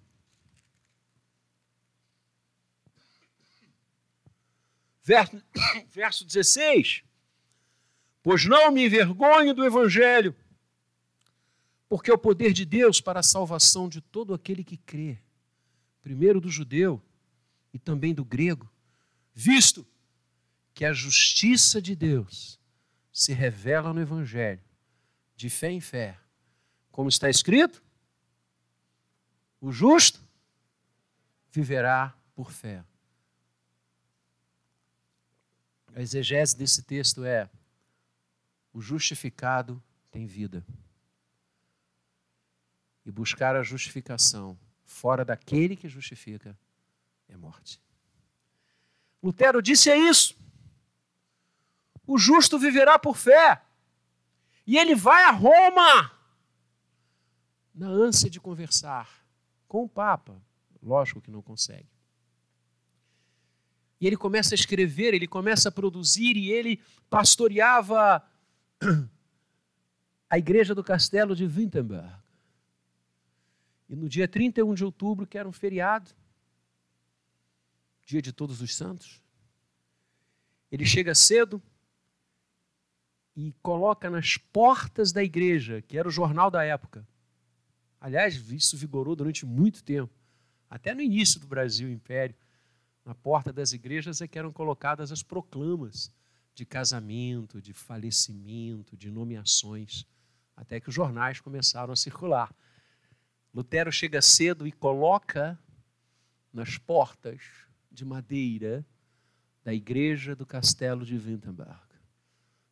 [5.04, 5.44] Verso,
[5.90, 7.04] verso 16.
[8.24, 10.36] Pois não me envergonho do Evangelho,
[11.90, 15.18] porque é o poder de Deus para a salvação de todo aquele que crê,
[16.02, 17.02] primeiro do judeu
[17.74, 18.72] e também do grego,
[19.34, 19.86] visto
[20.74, 22.60] que a justiça de Deus
[23.12, 24.64] se revela no Evangelho,
[25.36, 26.18] de fé em fé,
[26.92, 27.84] como está escrito:
[29.60, 30.20] o justo
[31.52, 32.84] viverá por fé.
[35.94, 37.50] A exegese desse texto é:
[38.74, 40.66] o justificado tem vida.
[43.06, 46.58] E buscar a justificação fora daquele que justifica
[47.28, 47.82] é morte.
[49.22, 50.36] Lutero disse é isso.
[52.06, 53.62] O justo viverá por fé.
[54.66, 56.12] E ele vai a Roma
[57.74, 59.26] na ânsia de conversar
[59.68, 60.42] com o Papa.
[60.82, 61.90] Lógico que não consegue.
[64.00, 68.24] E ele começa a escrever, ele começa a produzir, e ele pastoreava
[70.30, 72.14] a igreja do castelo de Wittenberg.
[73.90, 76.12] E no dia 31 de outubro, que era um feriado,
[78.06, 79.22] dia de Todos os Santos,
[80.72, 81.62] ele chega cedo
[83.36, 87.06] e coloca nas portas da igreja, que era o jornal da época.
[88.00, 90.14] Aliás, isso vigorou durante muito tempo,
[90.70, 92.36] até no início do Brasil Império.
[93.04, 96.12] Na porta das igrejas é que eram colocadas as proclamas
[96.54, 100.06] de casamento, de falecimento, de nomeações,
[100.56, 102.54] até que os jornais começaram a circular.
[103.54, 105.60] Lutero chega cedo e coloca
[106.54, 107.42] nas portas
[107.92, 108.86] de madeira
[109.64, 111.92] da igreja do castelo de Wittenberg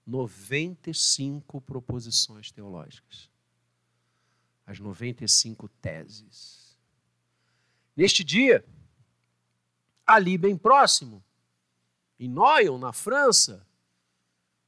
[0.10, 3.30] 95 proposições teológicas.
[4.66, 6.78] As 95 teses.
[7.96, 8.66] Neste dia,
[10.06, 11.24] ali bem próximo,
[12.20, 13.66] em Noyon, na França,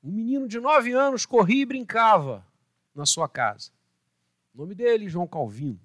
[0.03, 2.45] um menino de nove anos corria e brincava
[2.93, 3.71] na sua casa.
[4.53, 5.79] O nome dele, João Calvino.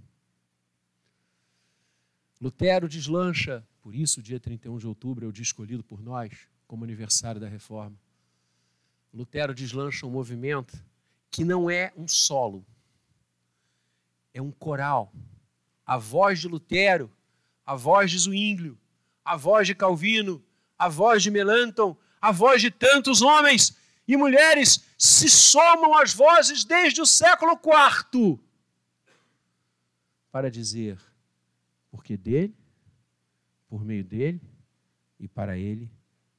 [2.40, 6.48] Lutero deslancha, por isso o dia 31 de outubro é o dia escolhido por nós
[6.66, 7.96] como aniversário da reforma.
[9.12, 10.82] Lutero deslancha um movimento
[11.30, 12.66] que não é um solo,
[14.34, 15.12] é um coral.
[15.84, 17.10] A voz de Lutero,
[17.64, 18.78] a voz de Zwinglio,
[19.24, 20.44] a voz de Calvino,
[20.78, 23.76] a voz de Melanchthon, a voz de tantos homens
[24.06, 28.40] e mulheres se somam às vozes desde o século IV
[30.36, 31.00] para dizer,
[31.90, 32.54] porque dele,
[33.70, 34.38] por meio dele
[35.18, 35.90] e para ele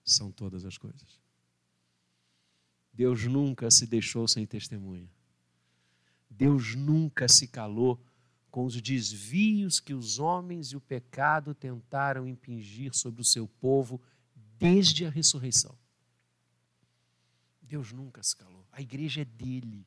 [0.04, 1.20] são todas as coisas.
[2.94, 5.10] Deus nunca se deixou sem testemunha.
[6.30, 8.00] Deus nunca se calou
[8.52, 14.00] com os desvios que os homens e o pecado tentaram impingir sobre o seu povo
[14.60, 15.76] desde a ressurreição.
[17.68, 18.66] Deus nunca se calou.
[18.72, 19.86] A igreja é dele.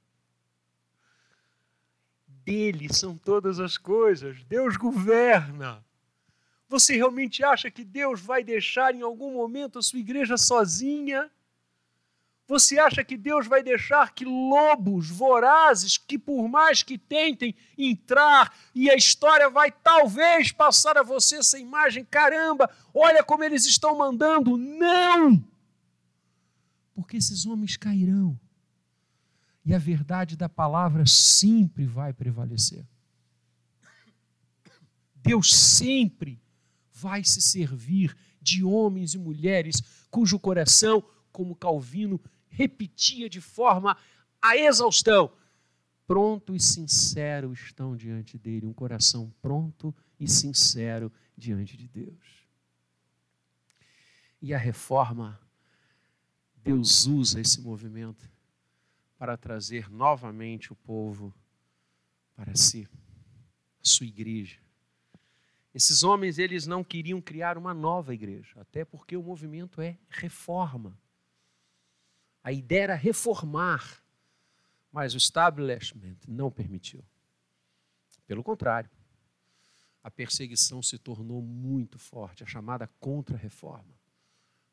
[2.27, 4.45] Dele são todas as coisas.
[4.45, 5.85] Deus governa.
[6.69, 11.31] Você realmente acha que Deus vai deixar em algum momento a sua igreja sozinha?
[12.47, 18.55] Você acha que Deus vai deixar que lobos vorazes, que por mais que tentem entrar,
[18.75, 23.97] e a história vai talvez passar a você essa imagem, caramba, olha como eles estão
[23.97, 24.57] mandando?
[24.57, 25.43] Não!
[27.01, 28.39] Porque esses homens cairão.
[29.65, 32.87] E a verdade da palavra sempre vai prevalecer.
[35.15, 36.43] Deus sempre
[36.93, 43.97] vai se servir de homens e mulheres cujo coração, como Calvino repetia de forma
[44.43, 45.33] a exaustão,
[46.07, 52.46] pronto e sincero estão diante dele, um coração pronto e sincero diante de Deus.
[54.42, 55.40] E a reforma
[56.63, 58.31] Deus usa esse movimento
[59.19, 61.35] para trazer novamente o povo
[62.35, 62.88] para si,
[63.83, 64.58] a sua igreja.
[65.75, 70.98] Esses homens, eles não queriam criar uma nova igreja, até porque o movimento é reforma.
[72.42, 74.02] A ideia era reformar,
[74.90, 77.04] mas o establishment não permitiu.
[78.27, 78.90] Pelo contrário,
[80.02, 84.00] a perseguição se tornou muito forte, a chamada contra-reforma.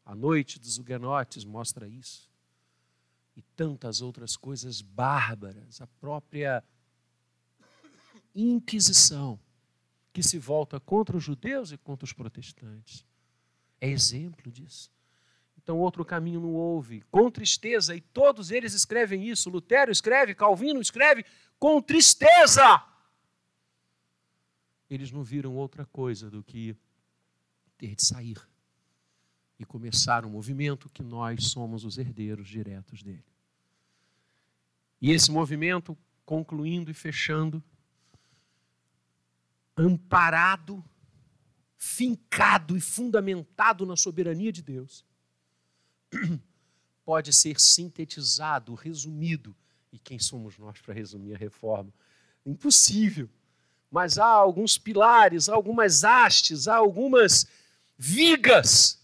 [0.08, 2.32] A noite dos huguenotes mostra isso.
[3.36, 5.82] E tantas outras coisas bárbaras.
[5.82, 6.64] A própria
[8.34, 9.38] Inquisição,
[10.14, 13.06] que se volta contra os judeus e contra os protestantes.
[13.82, 14.90] É exemplo disso.
[15.58, 17.02] então outro caminho não houve.
[17.12, 19.50] Com tristeza, e todos eles escrevem isso.
[19.50, 21.26] Lutero escreve, Calvino escreve,
[21.60, 22.82] com tristeza.
[24.90, 26.78] Eles não viram outra coisa do que
[27.78, 28.38] ter de sair
[29.60, 33.26] e começar um movimento que nós somos os herdeiros diretos dele.
[35.02, 37.64] E esse movimento, concluindo e fechando,
[39.76, 40.84] amparado,
[41.76, 45.06] fincado e fundamentado na soberania de Deus,
[47.06, 49.56] pode ser sintetizado, resumido.
[49.92, 51.94] E quem somos nós para resumir a reforma?
[52.46, 53.30] Impossível.
[53.90, 57.48] Mas há alguns pilares, há algumas hastes, há algumas
[57.98, 59.00] vigas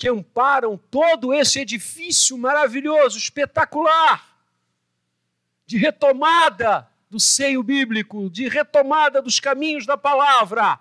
[0.00, 4.34] que amparam todo esse edifício maravilhoso, espetacular,
[5.66, 10.80] de retomada do seio bíblico, de retomada dos caminhos da palavra.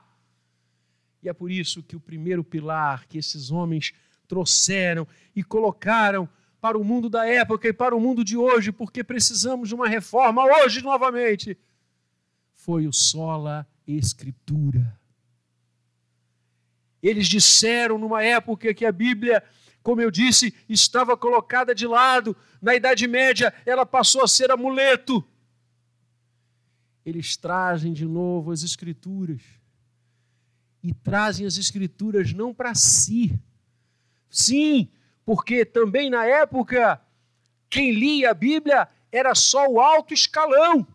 [1.21, 3.91] E é por isso que o primeiro pilar que esses homens
[4.25, 5.05] trouxeram
[5.35, 6.29] e colocaram
[6.61, 9.89] para o mundo da época e para o mundo de hoje, porque precisamos de uma
[9.89, 11.57] reforma hoje novamente,
[12.53, 14.97] foi o sola escritura.
[17.01, 19.43] Eles disseram numa época que a Bíblia,
[19.81, 25.23] como eu disse, estava colocada de lado, na Idade Média ela passou a ser amuleto.
[27.05, 29.41] Eles trazem de novo as Escrituras.
[30.83, 33.37] E trazem as Escrituras não para si.
[34.29, 34.89] Sim,
[35.25, 37.01] porque também na época,
[37.69, 40.85] quem lia a Bíblia era só o alto escalão.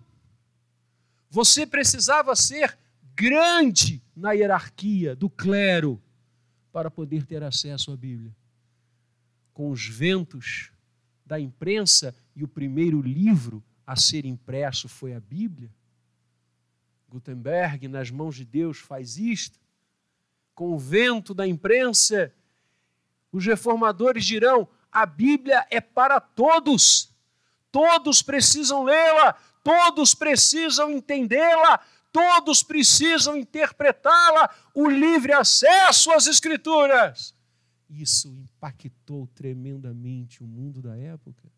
[1.30, 2.78] Você precisava ser
[3.14, 6.02] grande na hierarquia do clero
[6.72, 8.34] para poder ter acesso à Bíblia.
[9.52, 10.72] Com os ventos
[11.24, 15.70] da imprensa e o primeiro livro a ser impresso foi a Bíblia.
[17.08, 19.60] Gutenberg, nas mãos de Deus, faz isto.
[20.54, 22.32] Com o vento da imprensa,
[23.30, 27.12] os reformadores dirão: a Bíblia é para todos.
[27.70, 31.80] Todos precisam lê-la, todos precisam entendê-la,
[32.14, 37.34] todos precisam interpretá-la, o livre acesso às Escrituras.
[37.90, 41.50] Isso impactou tremendamente o mundo da época.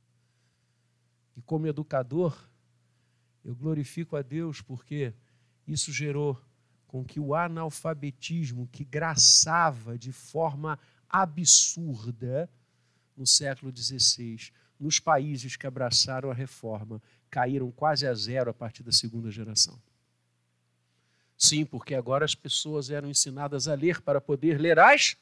[1.37, 2.35] E como educador,
[3.45, 5.13] eu glorifico a Deus porque
[5.69, 6.41] isso gerou
[6.87, 12.49] com que o analfabetismo que graçava de forma absurda
[13.15, 14.51] no século XVI,
[14.81, 19.79] nos países que abraçaram a reforma, caíram quase a zero a partir da segunda geração.
[21.37, 25.17] Sim, porque agora as pessoas eram ensinadas a ler para poder ler as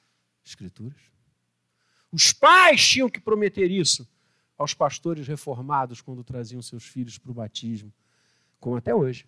[0.44, 1.00] Escrituras.
[2.12, 4.06] Os pais tinham que prometer isso
[4.56, 7.92] aos pastores reformados quando traziam seus filhos para o batismo,
[8.60, 9.26] como até hoje.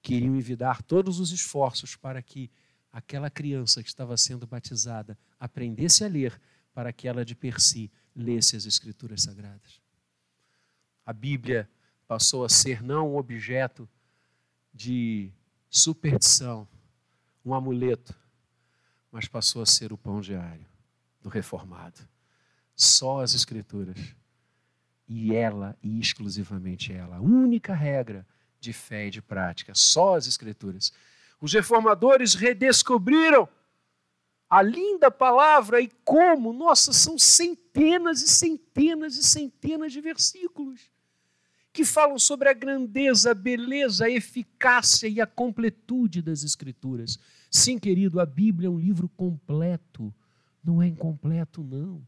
[0.00, 2.50] Queriam envidar todos os esforços para que
[2.92, 6.40] aquela criança que estava sendo batizada aprendesse a ler,
[6.72, 9.80] para que ela de per si lesse as Escrituras Sagradas.
[11.04, 11.68] A Bíblia
[12.06, 13.88] passou a ser não um objeto
[14.72, 15.30] de
[15.76, 16.66] superstição,
[17.44, 18.14] um amuleto,
[19.12, 20.66] mas passou a ser o pão diário
[21.20, 22.00] do reformado.
[22.74, 23.98] Só as Escrituras.
[25.08, 27.16] E ela, e exclusivamente ela.
[27.16, 28.26] A única regra
[28.58, 29.72] de fé e de prática.
[29.74, 30.92] Só as Escrituras.
[31.40, 33.48] Os reformadores redescobriram
[34.48, 40.90] a linda palavra e como, nossa, são centenas e centenas e centenas de versículos
[41.76, 47.18] que falam sobre a grandeza, a beleza, a eficácia e a completude das Escrituras.
[47.50, 50.10] Sim, querido, a Bíblia é um livro completo,
[50.64, 52.02] não é incompleto, não.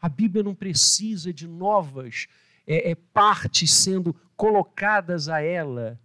[0.00, 2.28] A Bíblia não precisa de novas
[2.64, 6.00] é, é, partes sendo colocadas a ela,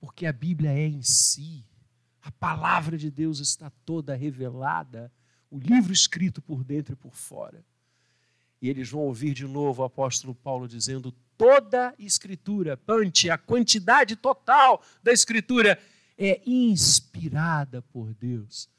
[0.00, 1.64] porque a Bíblia é em si.
[2.20, 5.12] A palavra de Deus está toda revelada,
[5.48, 7.64] o livro escrito por dentro e por fora.
[8.60, 14.14] E eles vão ouvir de novo o apóstolo Paulo dizendo: toda escritura, pante, a quantidade
[14.14, 15.76] total da escritura
[16.16, 18.70] é inspirada por Deus.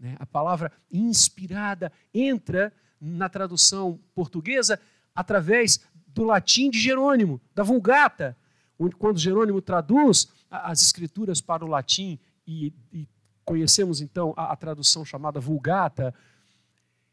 [0.00, 0.16] Né?
[0.18, 4.80] A palavra inspirada entra na tradução portuguesa
[5.14, 8.34] através do latim de Jerônimo, da Vulgata,
[8.78, 13.06] onde quando Jerônimo traduz as escrituras para o latim e, e
[13.44, 16.14] conhecemos então a, a, tradução chamada Vulgata,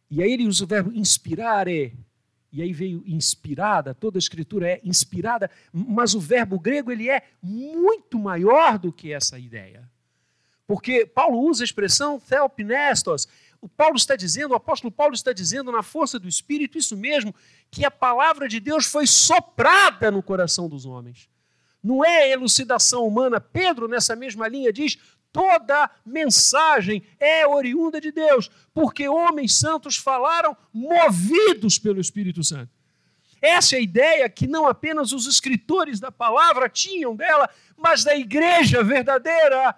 [0.10, 1.94] e aí ele usa o verbo inspirare,
[2.52, 7.24] e aí veio inspirada, toda a escritura é inspirada, mas o verbo grego ele é
[7.42, 9.90] muito maior do que essa ideia.
[10.68, 13.28] Porque Paulo usa a expressão theopnestos.
[13.62, 17.34] O Paulo está dizendo, o apóstolo Paulo está dizendo na força do Espírito isso mesmo,
[17.70, 21.30] que a palavra de Deus foi soprada no coração dos homens.
[21.84, 23.40] Não é elucidação humana.
[23.40, 24.98] Pedro, nessa mesma linha, diz:
[25.32, 32.70] Toda mensagem é oriunda de Deus, porque homens santos falaram movidos pelo Espírito Santo.
[33.42, 38.16] Essa é a ideia que não apenas os escritores da palavra tinham dela, mas da
[38.16, 39.76] igreja verdadeira,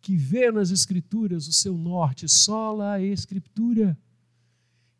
[0.00, 3.98] que vê nas Escrituras o seu norte, sola a Escritura.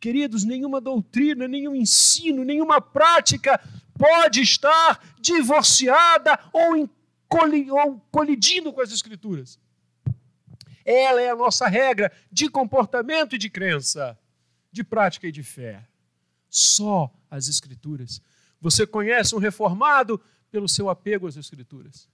[0.00, 3.60] Queridos, nenhuma doutrina, nenhum ensino, nenhuma prática
[3.96, 6.88] pode estar divorciada ou, ou
[7.28, 9.58] colidindo com as Escrituras.
[10.84, 14.18] Ela é a nossa regra de comportamento e de crença,
[14.70, 15.84] de prática e de fé.
[16.48, 18.20] Só as Escrituras.
[18.60, 20.20] Você conhece um reformado
[20.50, 22.08] pelo seu apego às Escrituras.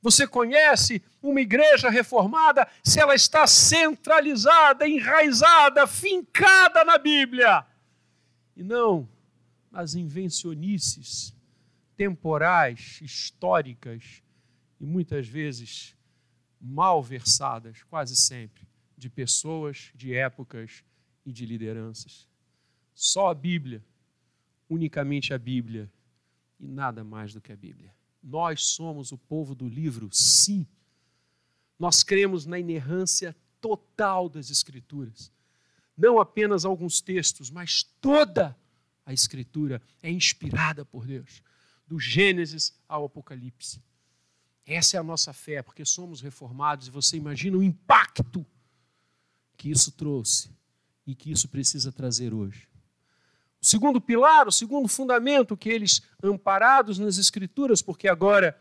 [0.00, 7.66] Você conhece uma igreja reformada se ela está centralizada, enraizada, fincada na Bíblia.
[8.56, 9.08] E não
[9.70, 11.34] nas invencionices
[11.96, 14.22] temporais, históricas
[14.80, 15.96] e muitas vezes
[16.60, 18.66] mal versadas, quase sempre,
[18.96, 20.82] de pessoas, de épocas
[21.24, 22.28] e de lideranças.
[22.94, 23.84] Só a Bíblia,
[24.68, 25.90] unicamente a Bíblia
[26.58, 27.94] e nada mais do que a Bíblia.
[28.22, 30.66] Nós somos o povo do livro, sim.
[31.78, 35.30] Nós cremos na inerrância total das Escrituras.
[35.96, 38.56] Não apenas alguns textos, mas toda
[39.04, 41.42] a Escritura é inspirada por Deus,
[41.86, 43.80] do Gênesis ao Apocalipse.
[44.66, 48.44] Essa é a nossa fé, porque somos reformados e você imagina o impacto
[49.56, 50.50] que isso trouxe
[51.06, 52.68] e que isso precisa trazer hoje.
[53.62, 58.60] O segundo pilar, o segundo fundamento que eles, amparados nas Escrituras, porque agora,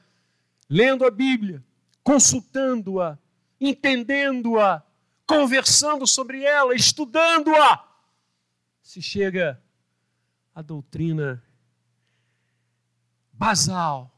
[0.70, 1.64] lendo a Bíblia,
[2.04, 3.18] consultando-a,
[3.60, 4.84] entendendo-a,
[5.26, 7.84] conversando sobre ela, estudando-a,
[8.84, 9.62] se chega
[10.54, 11.44] à doutrina
[13.34, 14.15] basal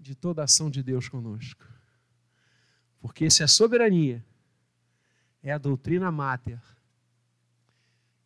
[0.00, 1.64] de toda a ação de Deus conosco.
[3.00, 4.24] Porque se a soberania
[5.42, 6.60] é a doutrina máter,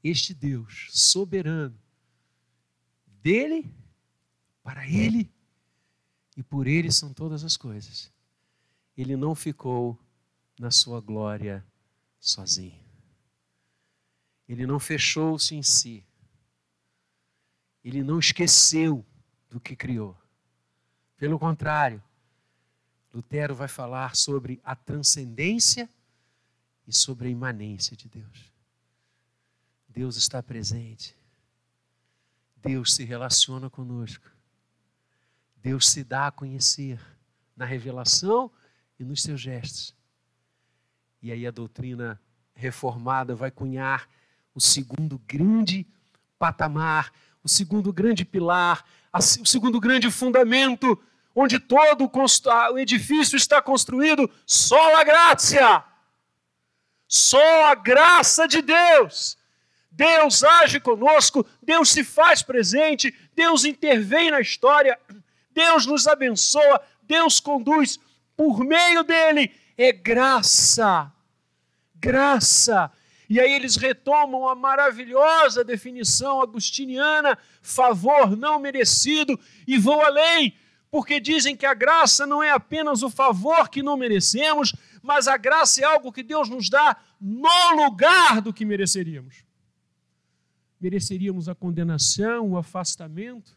[0.03, 1.79] este Deus soberano,
[3.07, 3.75] dele,
[4.63, 5.31] para ele
[6.37, 8.13] e por ele são todas as coisas.
[8.97, 9.99] Ele não ficou
[10.59, 11.65] na sua glória
[12.21, 12.83] sozinho.
[14.49, 16.07] Ele não fechou-se em si.
[17.83, 19.05] Ele não esqueceu
[19.49, 20.17] do que criou.
[21.17, 22.03] Pelo contrário,
[23.13, 25.89] Lutero vai falar sobre a transcendência
[26.87, 28.53] e sobre a imanência de Deus.
[29.89, 31.15] Deus está presente.
[32.57, 34.29] Deus se relaciona conosco.
[35.63, 37.01] Deus se dá a conhecer
[37.57, 38.51] na revelação
[38.99, 39.95] e nos seus gestos.
[41.23, 42.21] E aí a doutrina
[42.55, 44.09] reformada vai cunhar
[44.55, 45.87] o segundo grande
[46.39, 47.13] patamar,
[47.45, 51.01] o segundo grande pilar, o segundo grande fundamento,
[51.35, 52.11] onde todo
[52.73, 55.85] o edifício está construído, só a graça.
[57.07, 59.37] Só a graça de Deus
[59.95, 64.99] Deus age conosco, Deus se faz presente, Deus intervém na história,
[65.53, 68.01] Deus nos abençoa, Deus conduz
[68.37, 69.55] por meio dele.
[69.79, 71.13] É graça.
[71.95, 72.91] Graça.
[73.29, 80.55] E aí eles retomam a maravilhosa definição agustiniana, favor não merecido, e vão além,
[80.91, 85.37] porque dizem que a graça não é apenas o favor que não merecemos, mas a
[85.37, 89.45] graça é algo que Deus nos dá no lugar do que mereceríamos
[90.85, 93.57] mereceríamos a condenação, o afastamento.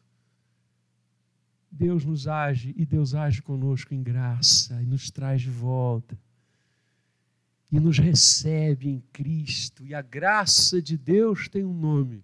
[1.69, 6.17] Deus nos age e Deus age conosco em graça e nos traz de volta.
[7.71, 9.85] E nos recebe em Cristo.
[9.85, 12.23] E a graça de Deus tem um nome.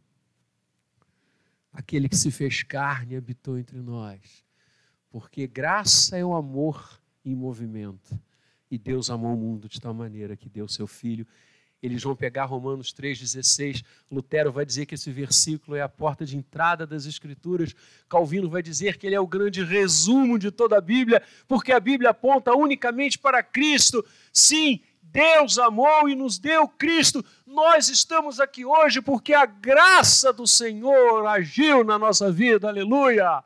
[1.71, 4.43] Aquele que se fez carne e habitou entre nós.
[5.09, 8.19] Porque graça é o amor em movimento.
[8.69, 11.27] E Deus amou o mundo de tal maneira que deu seu Filho
[11.83, 13.83] eles vão pegar Romanos 3,16.
[14.09, 17.75] Lutero vai dizer que esse versículo é a porta de entrada das Escrituras.
[18.07, 21.79] Calvino vai dizer que ele é o grande resumo de toda a Bíblia, porque a
[21.81, 24.03] Bíblia aponta unicamente para Cristo.
[24.31, 24.79] Sim,
[25.13, 27.23] Deus amou e nos deu Cristo.
[27.45, 32.67] Nós estamos aqui hoje porque a graça do Senhor agiu na nossa vida.
[32.67, 33.43] Aleluia!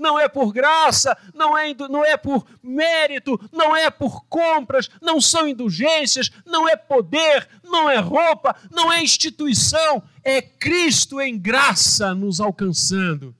[0.00, 5.20] não é por graça, não é, não é por mérito, não é por compras, não
[5.20, 12.14] são indulgências, não é poder, não é roupa, não é instituição, é Cristo em graça
[12.14, 13.36] nos alcançando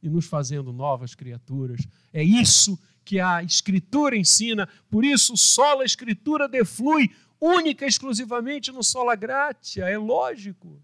[0.00, 1.80] e nos fazendo novas criaturas.
[2.12, 8.72] É isso que a Escritura ensina, por isso só a Escritura deflui única e exclusivamente
[8.72, 10.82] no sola gratia, é lógico.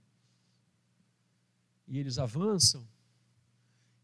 [1.89, 2.89] E eles avançam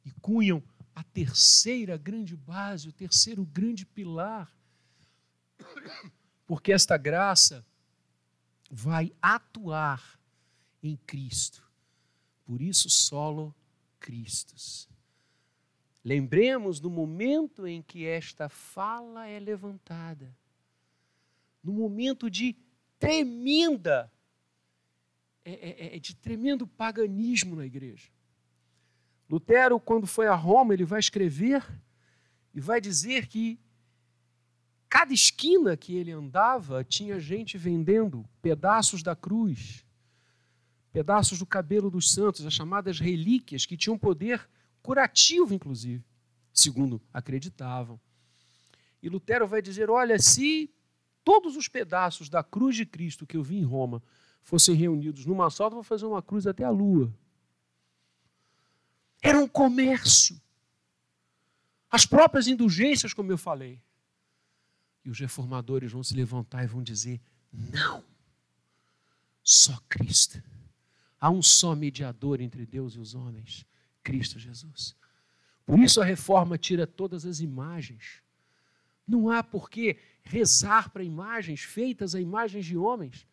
[0.05, 0.61] e cunham
[0.95, 4.53] a terceira grande base, o terceiro grande pilar
[6.47, 7.65] Porque esta graça
[8.71, 10.19] vai atuar
[10.83, 11.63] em Cristo.
[12.45, 13.55] Por isso, solo
[14.01, 14.89] Cristos.
[16.09, 20.35] Lembremos do momento em que esta fala é levantada,
[21.63, 22.57] no momento de
[22.99, 24.11] tremenda,
[25.45, 28.09] é, é, é, de tremendo paganismo na igreja.
[29.29, 31.63] Lutero, quando foi a Roma, ele vai escrever
[32.55, 33.61] e vai dizer que
[34.89, 39.85] cada esquina que ele andava tinha gente vendendo pedaços da cruz,
[40.91, 44.49] pedaços do cabelo dos santos, as chamadas relíquias, que tinham poder
[44.89, 46.03] curativo, inclusive,
[46.51, 48.01] segundo acreditavam.
[49.03, 50.73] E Lutero vai dizer: olha, se
[51.23, 54.03] todos os pedaços da cruz de Cristo que eu vi em Roma
[54.41, 57.15] fossem reunidos numa só, eu vou fazer uma cruz até a lua.
[59.21, 60.41] Era um comércio.
[61.91, 63.83] As próprias indulgências, como eu falei.
[65.05, 67.21] E os reformadores vão se levantar e vão dizer:
[67.53, 68.03] não,
[69.43, 70.43] só Cristo.
[71.21, 73.67] Há um só mediador entre Deus e os homens,
[74.09, 74.97] Cristo Jesus.
[75.67, 78.23] Por isso a reforma tira todas as imagens.
[79.07, 83.27] Não há por que rezar para imagens feitas a imagens de homens,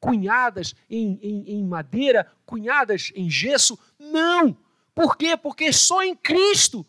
[0.00, 3.78] cunhadas em, em, em madeira, cunhadas em gesso.
[3.98, 4.56] Não!
[4.94, 5.36] Por quê?
[5.36, 6.86] Porque só em Cristo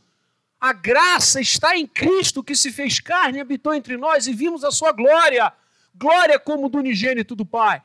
[0.61, 4.71] a graça está em Cristo que se fez carne habitou entre nós e vimos a
[4.71, 5.51] sua glória.
[5.93, 7.83] Glória como do unigênito do Pai.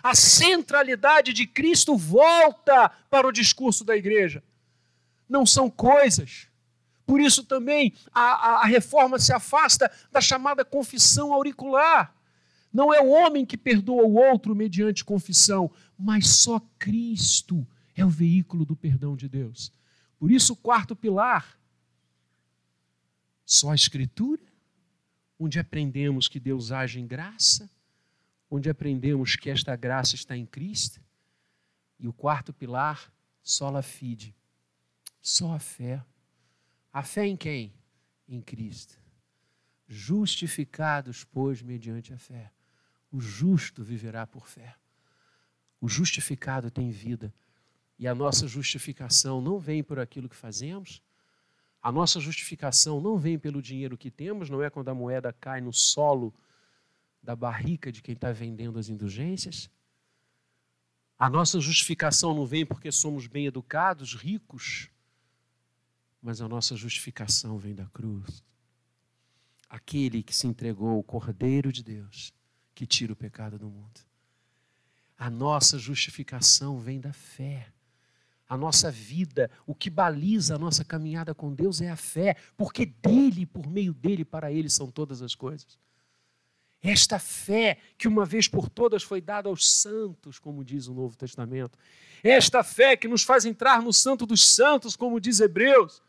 [0.00, 4.44] A centralidade de Cristo volta para o discurso da igreja.
[5.28, 6.48] Não são coisas.
[7.06, 12.14] Por isso também a, a, a reforma se afasta da chamada confissão auricular.
[12.72, 18.10] Não é o homem que perdoa o outro mediante confissão, mas só Cristo é o
[18.10, 19.72] veículo do perdão de Deus.
[20.18, 21.56] Por isso, o quarto pilar
[23.46, 24.42] só a Escritura,
[25.38, 27.70] onde aprendemos que Deus age em graça,
[28.50, 31.00] onde aprendemos que esta graça está em Cristo.
[31.98, 33.12] E o quarto pilar,
[33.42, 34.34] só a fide,
[35.26, 36.04] só a fé.
[36.92, 37.74] A fé em quem?
[38.28, 38.96] Em Cristo.
[39.88, 42.52] Justificados, pois, mediante a fé.
[43.10, 44.76] O justo viverá por fé.
[45.80, 47.34] O justificado tem vida.
[47.98, 51.02] E a nossa justificação não vem por aquilo que fazemos,
[51.82, 55.60] a nossa justificação não vem pelo dinheiro que temos, não é quando a moeda cai
[55.60, 56.32] no solo
[57.20, 59.68] da barrica de quem está vendendo as indulgências.
[61.18, 64.90] A nossa justificação não vem porque somos bem educados, ricos,
[66.26, 68.44] mas a nossa justificação vem da cruz.
[69.70, 72.34] Aquele que se entregou, o Cordeiro de Deus,
[72.74, 74.00] que tira o pecado do mundo.
[75.16, 77.72] A nossa justificação vem da fé
[78.48, 82.86] a nossa vida, o que baliza a nossa caminhada com Deus é a fé, porque
[82.86, 85.78] dele, por meio dele, para ele são todas as coisas.
[86.80, 91.16] Esta fé que uma vez por todas foi dada aos santos, como diz o Novo
[91.16, 91.76] Testamento.
[92.22, 96.00] Esta fé que nos faz entrar no Santo dos Santos, como diz Hebreus.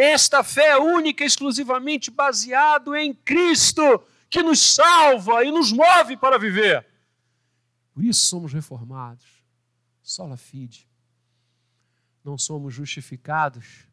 [0.00, 3.82] Esta fé única, exclusivamente baseado em Cristo,
[4.30, 6.86] que nos salva e nos move para viver.
[7.92, 9.26] Por isso somos reformados.
[10.02, 10.88] Sola fide
[12.28, 13.86] não somos justificados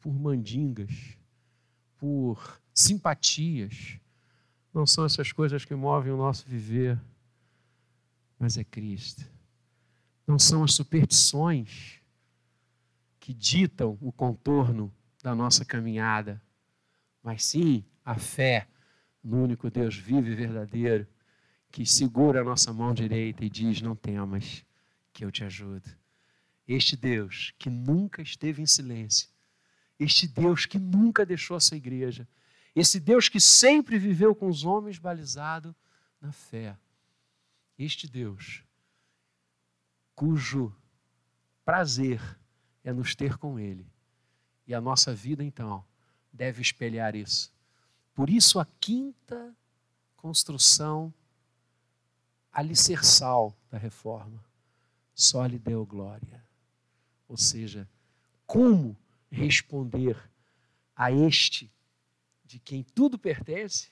[0.00, 1.18] por mandingas,
[1.98, 3.98] por simpatias.
[4.72, 6.98] Não são essas coisas que movem o nosso viver,
[8.38, 9.24] mas é Cristo.
[10.26, 12.00] Não são as superstições
[13.20, 14.92] que ditam o contorno
[15.26, 16.40] da nossa caminhada,
[17.20, 18.68] mas sim a fé
[19.20, 21.04] no único Deus vivo e verdadeiro
[21.68, 24.64] que segura a nossa mão direita e diz: Não temas,
[25.12, 25.90] que eu te ajudo.
[26.68, 29.28] Este Deus que nunca esteve em silêncio,
[29.98, 32.28] este Deus que nunca deixou a sua igreja,
[32.72, 35.74] esse Deus que sempre viveu com os homens balizado
[36.20, 36.78] na fé,
[37.76, 38.62] este Deus
[40.14, 40.72] cujo
[41.64, 42.20] prazer
[42.84, 43.95] é nos ter com Ele.
[44.66, 45.84] E a nossa vida, então,
[46.32, 47.52] deve espelhar isso.
[48.14, 49.54] Por isso, a quinta
[50.16, 51.12] construção
[52.52, 54.42] alicerçal da reforma
[55.14, 56.44] só lhe deu glória.
[57.28, 57.88] Ou seja,
[58.46, 58.96] como
[59.30, 60.16] responder
[60.94, 61.70] a este
[62.44, 63.90] de quem tudo pertence,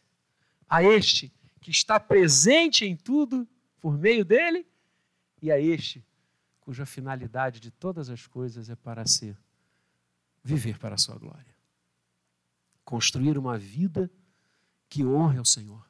[0.68, 3.46] a este que está presente em tudo
[3.80, 4.66] por meio dele,
[5.42, 6.02] e a este
[6.60, 9.36] cuja finalidade de todas as coisas é para ser
[10.44, 11.56] viver para a sua glória.
[12.84, 14.08] Construir uma vida
[14.88, 15.84] que honre ao Senhor.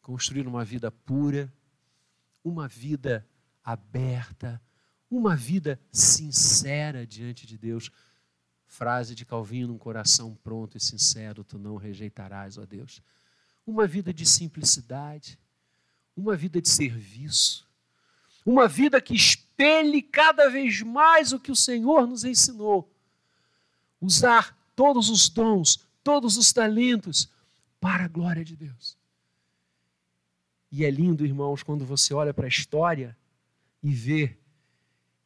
[0.00, 1.52] Construir uma vida pura,
[2.42, 3.24] uma vida
[3.62, 4.60] aberta
[5.12, 7.90] uma vida sincera diante de Deus.
[8.66, 13.02] Frase de Calvino: um coração pronto e sincero tu não rejeitarás, ó Deus.
[13.66, 15.38] uma vida de simplicidade,
[16.16, 17.68] uma vida de serviço,
[18.44, 22.91] uma vida que espelhe cada vez mais o que o Senhor nos ensinou.
[24.02, 27.30] Usar todos os dons, todos os talentos
[27.80, 28.98] para a glória de Deus.
[30.72, 33.16] E é lindo, irmãos, quando você olha para a história
[33.82, 34.36] e vê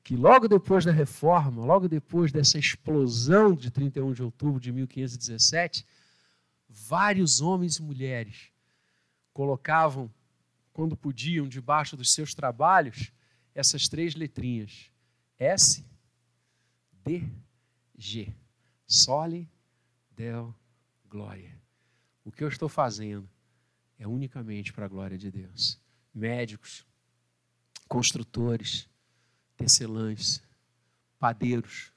[0.04, 5.84] que logo depois da reforma, logo depois dessa explosão de 31 de outubro de 1517,
[6.68, 8.52] vários homens e mulheres
[9.32, 10.12] colocavam,
[10.72, 13.10] quando podiam, debaixo dos seus trabalhos,
[13.54, 14.90] essas três letrinhas:
[15.38, 15.84] S,
[17.04, 17.24] D,
[17.96, 18.34] G.
[18.86, 19.48] Sole,
[20.10, 20.54] Del,
[21.08, 21.60] Glória.
[22.24, 23.28] O que eu estou fazendo
[23.98, 25.80] é unicamente para a glória de Deus.
[26.14, 26.86] Médicos,
[27.88, 28.88] construtores,
[29.56, 30.42] tecelãs,
[31.18, 31.92] padeiros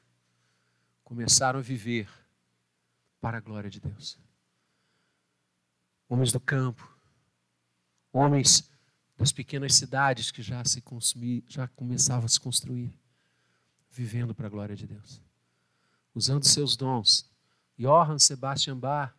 [1.03, 2.09] começaram a viver
[3.19, 4.17] para a glória de Deus.
[6.07, 6.97] Homens do campo,
[8.11, 8.69] homens
[9.17, 12.93] das pequenas cidades que já se consumir, já começavam a se construir,
[13.91, 15.21] vivendo para a glória de Deus,
[16.13, 17.29] usando seus dons.
[17.77, 19.13] Johann Sebastian Bach,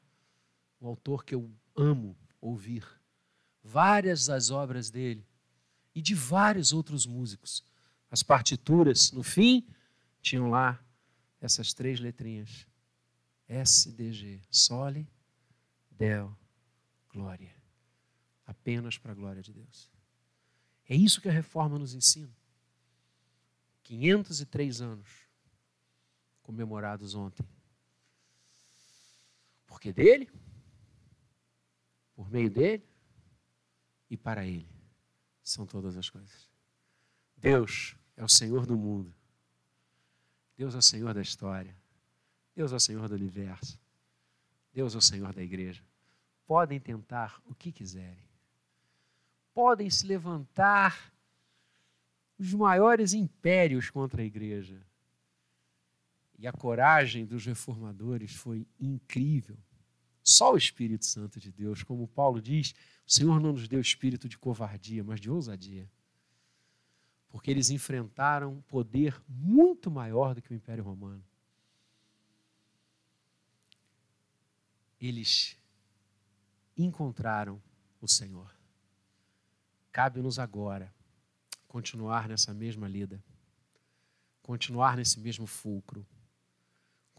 [0.78, 2.86] o autor que eu amo, ouvir
[3.62, 5.26] várias das obras dele
[5.95, 7.64] e de vários outros músicos.
[8.11, 9.66] As partituras, no fim,
[10.20, 10.82] tinham lá
[11.41, 12.66] essas três letrinhas:
[13.49, 15.09] S, D, G, Sole,
[15.91, 16.36] Del,
[17.09, 17.55] Glória.
[18.47, 19.91] Apenas para a glória de Deus.
[20.88, 22.36] É isso que a reforma nos ensina.
[23.84, 25.30] 503 anos
[26.51, 27.46] comemorados ontem.
[29.66, 30.28] Porque dele
[32.14, 32.84] por meio dele
[34.11, 34.68] e para ele
[35.42, 36.51] são todas as coisas.
[37.36, 39.14] Deus é o Senhor do mundo.
[40.57, 41.74] Deus é o Senhor da história.
[42.55, 43.80] Deus é o Senhor do universo.
[44.74, 45.82] Deus é o Senhor da igreja.
[46.46, 48.28] Podem tentar o que quiserem.
[49.55, 51.12] Podem se levantar
[52.38, 54.89] os maiores impérios contra a igreja.
[56.41, 59.59] E a coragem dos reformadores foi incrível.
[60.22, 62.74] Só o Espírito Santo de Deus, como Paulo diz,
[63.07, 65.86] o Senhor não nos deu espírito de covardia, mas de ousadia.
[67.28, 71.22] Porque eles enfrentaram um poder muito maior do que o Império Romano.
[74.99, 75.59] Eles
[76.74, 77.62] encontraram
[78.01, 78.51] o Senhor.
[79.93, 80.91] Cabe-nos agora
[81.68, 83.22] continuar nessa mesma lida,
[84.43, 86.07] continuar nesse mesmo fulcro,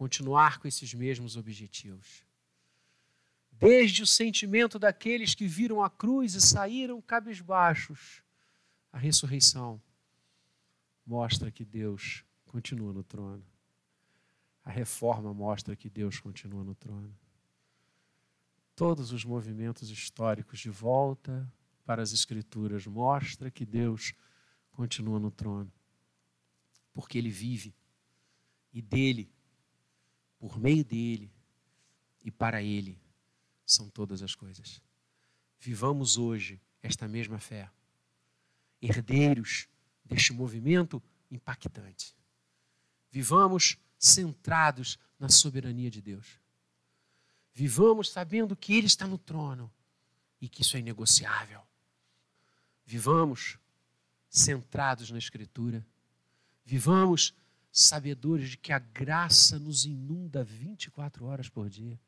[0.01, 2.25] continuar com esses mesmos objetivos
[3.51, 8.23] desde o sentimento daqueles que viram a cruz e saíram cabisbaixos.
[8.91, 9.79] A ressurreição
[11.05, 13.45] mostra que Deus continua no trono.
[14.65, 17.15] A reforma mostra que Deus continua no trono.
[18.75, 21.47] Todos os movimentos históricos de volta
[21.85, 24.13] para as Escrituras mostra que Deus
[24.71, 25.71] continua no trono.
[26.91, 27.75] Porque Ele vive
[28.73, 29.31] e dele,
[30.41, 31.31] por meio dele
[32.23, 32.99] e para Ele
[33.63, 34.81] são todas as coisas.
[35.59, 37.69] Vivamos hoje esta mesma fé,
[38.81, 39.67] herdeiros
[40.03, 42.15] deste movimento impactante.
[43.11, 46.39] Vivamos centrados na soberania de Deus.
[47.53, 49.71] Vivamos sabendo que Ele está no trono
[50.41, 51.61] e que isso é inegociável.
[52.83, 53.59] Vivamos
[54.27, 55.85] centrados na Escritura.
[56.65, 57.31] Vivamos
[57.71, 61.99] sabedores de que a graça nos inunda 24 horas por dia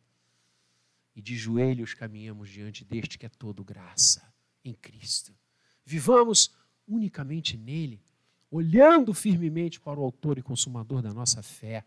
[1.15, 4.33] e de joelhos caminhamos diante deste que é todo graça
[4.63, 5.33] em Cristo.
[5.85, 6.51] Vivamos
[6.87, 8.01] unicamente nele,
[8.49, 11.85] olhando firmemente para o Autor e Consumador da nossa fé,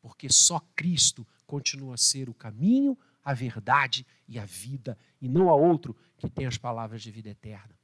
[0.00, 5.48] porque só Cristo continua a ser o caminho, a verdade e a vida, e não
[5.48, 7.76] há outro que tenha as palavras de vida eterna.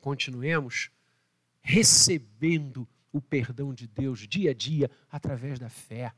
[0.00, 0.90] Continuemos
[1.60, 6.12] recebendo o perdão de Deus dia a dia através da fé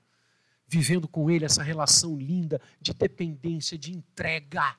[0.68, 4.76] vivendo com Ele essa relação linda de dependência, de entrega,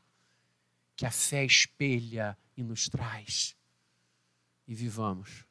[0.95, 3.57] que a fé espelha e nos traz.
[4.67, 5.47] E vivamos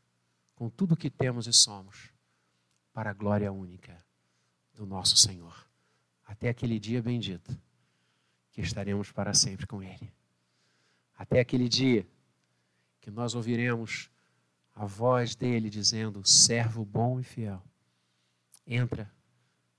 [0.54, 2.12] com tudo que temos e somos,
[2.92, 3.96] para a glória única
[4.72, 5.68] do nosso Senhor.
[6.24, 7.60] Até aquele dia bendito,
[8.52, 10.12] que estaremos para sempre com Ele.
[11.16, 12.06] Até aquele dia
[13.00, 14.08] que nós ouviremos
[14.78, 17.60] a voz dele dizendo: servo bom e fiel,
[18.64, 19.12] entra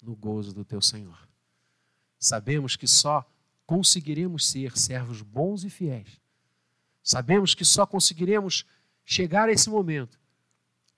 [0.01, 1.17] no gozo do teu Senhor.
[2.19, 3.25] Sabemos que só
[3.65, 6.19] conseguiremos ser servos bons e fiéis.
[7.01, 8.65] Sabemos que só conseguiremos
[9.05, 10.19] chegar a esse momento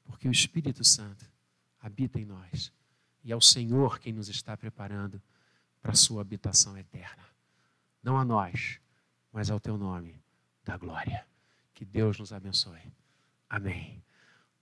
[0.03, 1.23] porque o Espírito Santo
[1.79, 2.73] habita em nós
[3.23, 5.21] e é o Senhor quem nos está preparando
[5.79, 7.23] para a sua habitação eterna.
[8.01, 8.79] Não a nós,
[9.31, 10.19] mas ao teu nome
[10.63, 11.23] da glória.
[11.71, 12.81] Que Deus nos abençoe.
[13.51, 14.01] Amém.